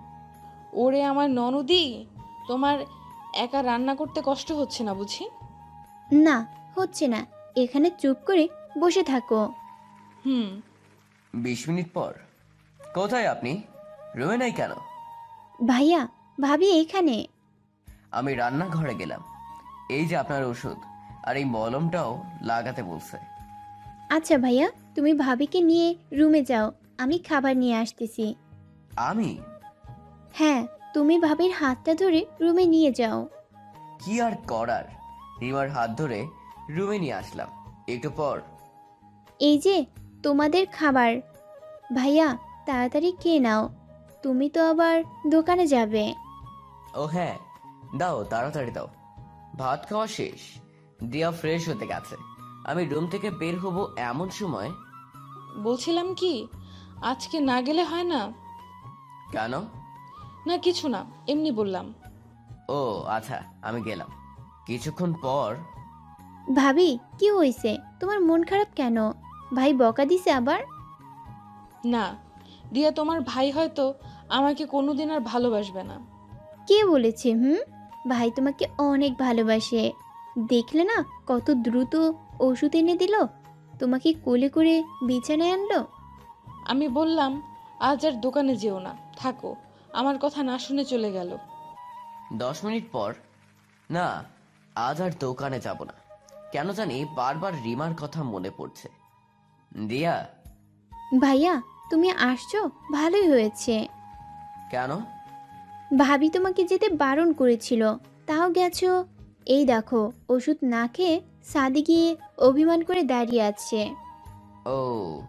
[0.74, 2.06] ওরে আমার ননদি
[2.48, 2.78] তোমার
[3.34, 5.26] একা রান্না করতে কষ্ট হচ্ছে না বুঝি?
[6.12, 7.26] না হচ্ছে না।
[7.56, 8.48] এখানে চুপ করে
[8.80, 9.54] বসে থাকো।
[10.26, 10.62] হুম
[11.34, 12.14] বিশ মিনিট পর।
[12.94, 13.64] কোথায় আপনি?
[14.16, 14.72] রুমে নাই কেন?
[15.68, 16.08] ভাইয়া
[16.42, 17.28] ভাবি এখানে।
[18.12, 19.22] আমি রান্নাঘরে গেলাম।
[19.90, 20.78] এই যে আপনার ওষুধ
[21.24, 23.18] আর এই মলমটাও লাগাতে বলছে।
[24.10, 28.36] আচ্ছা ভাইয়া তুমি ভাবিকে নিয়ে রুমে যাও আমি খাবার নিয়ে আসতেছি।
[28.96, 29.38] আমি?
[30.34, 33.30] হ্যাঁ তুমি ভাবির হাতটা ধরে রুমে নিয়ে যাও।
[34.06, 34.84] কি আর করার?
[35.42, 36.28] রিমার হাত ধরে
[36.70, 37.48] রুমে নিয়ে আসলাম।
[37.88, 38.42] একটু পর।
[39.40, 39.86] এই যে
[40.24, 41.16] তোমাদের খাবার।
[41.96, 43.70] ভাইয়া তাড়াতাড়ি খেয়ে নাও।
[44.24, 46.14] তুমি তো আবার দোকানে যাবে।
[46.96, 47.38] ও হ্যাঁ
[47.98, 48.88] দাও তাড়াতাড়ি দাও।
[49.58, 50.42] ভাত খাওয়া শেষ।
[51.04, 52.16] দিয়া ফ্রেশ হতে গেছে।
[52.66, 54.72] আমি রুম থেকে বের হব এমন সময়।
[55.64, 56.48] বলছিলাম কি
[57.02, 58.32] আজকে না গেলে হয় না?
[59.32, 59.54] কেন?
[60.48, 61.94] না কিছু না এমনি বললাম।
[62.70, 64.08] ও আচ্ছা আমি গেলাম।
[64.68, 65.56] কিছুক্ষণ পর
[66.56, 67.78] ভাবি কি হয়েছে?
[68.00, 68.98] তোমার মন খারাপ কেন?
[69.54, 70.64] ভাই বকা দিছে আবার?
[71.86, 72.16] না
[72.72, 73.94] দিয়া তোমার ভাই হয়তো
[74.30, 76.00] আমাকে কোনোদিন আর ভালোবাসবে না।
[76.68, 77.58] কে বলেছে হুম?
[78.10, 79.92] ভাই তোমাকে অনেক ভালোবাসে।
[80.48, 83.16] দেখলে না কত দ্রুত ওষুধ এনে দিল?
[83.80, 85.86] তোমাকে কোলে করে বিছানায় আনলো?
[86.66, 87.42] আমি বললাম
[87.80, 89.56] আজ আর দোকানে যেও না থাকো।
[89.94, 91.38] আমার কথা না শুনে চলে গেল।
[92.34, 93.14] দশ মিনিট পর
[93.90, 94.24] না
[94.76, 95.94] আজ আর দোকানে যাব না।
[96.52, 99.03] কেন জানি বারবার রিমার কথা মনে পড়ছে।
[99.76, 100.28] দিয়া।
[101.20, 102.70] ভাইয়া তুমি আসছো?
[102.92, 103.88] ভালোই হয়েছে।
[104.72, 104.90] কেন?
[105.98, 107.96] ভাবি তোমাকে যেতে বারণ করেছিল।
[108.28, 109.06] তাও গেছো?
[109.46, 113.96] এই দেখো ওষুধ না খেয়ে সাদি গিয়ে অভিমান করে দাঁড়িয়ে আছে।
[114.66, 115.22] ও।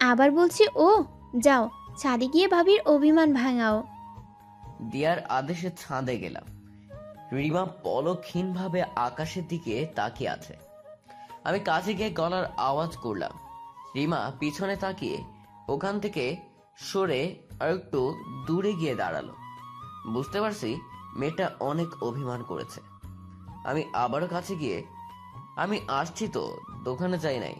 [0.00, 1.04] আবার বলছি ও
[1.38, 3.82] যাও ছাদে গিয়ে ভাবির অভিমান ভাঙাও।
[4.90, 6.44] দিয়ার আদেশে ছাদে গেলাম।
[7.32, 10.56] রিমা পলক্ষীনভাবে আকাশের দিকে তাকিয়ে আছে।
[11.44, 13.30] আমি কাছে গিয়ে গলার আওয়াজ করলাম।
[13.96, 15.24] রিমা পিছনে তাকিয়ে
[15.68, 16.36] ওখান থেকে
[16.76, 18.14] সরে আর একটু
[18.46, 19.32] দূরে গিয়ে দাঁড়াল।
[20.12, 20.80] বুঝতে পারছি
[21.16, 22.80] মেয়েটা অনেক অভিমান করেছে।
[23.64, 24.84] আমি আবারও কাছে গিয়ে
[25.56, 27.54] আমি আসছি তো দোকানে যাই নাই।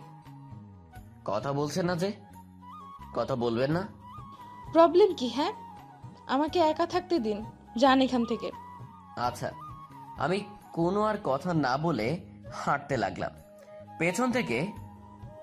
[1.25, 2.13] কথা বলছেন না যে?
[3.15, 3.89] কথা বলবেন না?
[4.73, 5.53] প্রবলেম কি হ্যাঁ?
[6.27, 7.45] আমাকে একা থাকতে দিন
[7.77, 8.51] যান এখান থেকে।
[9.17, 9.53] আচ্ছা
[10.19, 10.41] আমি
[10.73, 12.21] কোনো আর কথা না বলে
[12.55, 13.31] হাঁটতে লাগলাম।
[13.99, 14.73] পেছন থেকে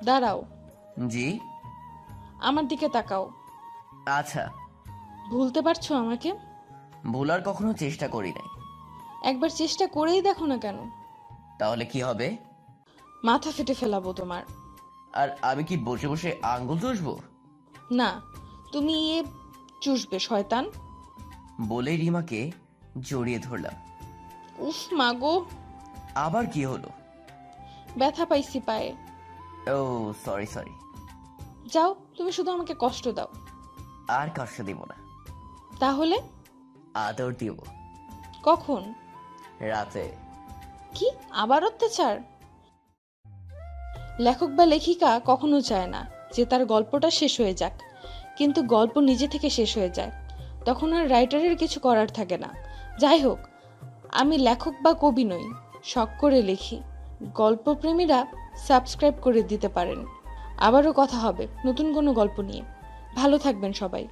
[0.04, 0.46] দাঁড়াও।
[1.08, 1.40] জি।
[2.40, 3.32] আমার দিকে তাকাও।
[4.06, 4.52] আচ্ছা।
[5.30, 6.34] ভুলতে পারছ আমাকে?
[7.12, 8.48] ভুলার কখনো চেষ্টা করি নাই।
[9.30, 10.76] একবার চেষ্টা করেই দেখো না কেন?
[11.60, 12.38] তাহলে কি হবে?
[13.24, 14.44] মাথা ফেটে ফেলাবো তোমার।
[15.14, 17.20] আর আমি কি বসে বসে আঙ্গুল চুষবো?
[17.92, 18.22] না
[18.72, 19.24] তুমি এ
[19.82, 20.70] চুষবে শয়তান।
[21.62, 22.52] বলে রিমাকে
[23.02, 23.74] জড়িয়ে ধরলাম।
[24.58, 25.46] উফ মাগো
[26.16, 26.90] আবার কি হলো?
[27.98, 28.96] ব্যথা পাইছি পায়ে।
[29.72, 30.72] ও সরি সরি
[31.68, 33.28] যাও তুমি শুধু আমাকে কষ্ট দাও।
[34.08, 34.96] আর কষ্ট দিব না।
[35.80, 36.22] তাহলে?
[36.94, 37.56] আদর দিব।
[38.44, 38.94] কখন?
[39.60, 40.12] রাতে।
[40.96, 41.10] কি?
[41.32, 42.20] আবার অত্যাচার?
[44.20, 47.82] লেখক বা লেখিকা কখনো চায় না যে তার গল্পটা শেষ হয়ে যাক।
[48.38, 50.12] কিন্তু গল্প নিজে থেকে শেষ হয়ে যায়।
[50.66, 52.50] তখন আর রাইটারের কিছু করার থাকে না।
[53.00, 53.40] যাই হোক
[54.12, 55.54] আমি লেখক বা কবি নই
[55.84, 56.82] শখ করে লিখি।
[57.34, 58.26] গল্পপ্রেমীরা
[58.58, 60.06] সাবস্ক্রাইব করে দিতে পারেন।
[60.58, 62.64] আবারও কথা হবে নতুন কোনো গল্প নিয়ে।
[63.16, 64.08] ভালো থাকবেন সবাই।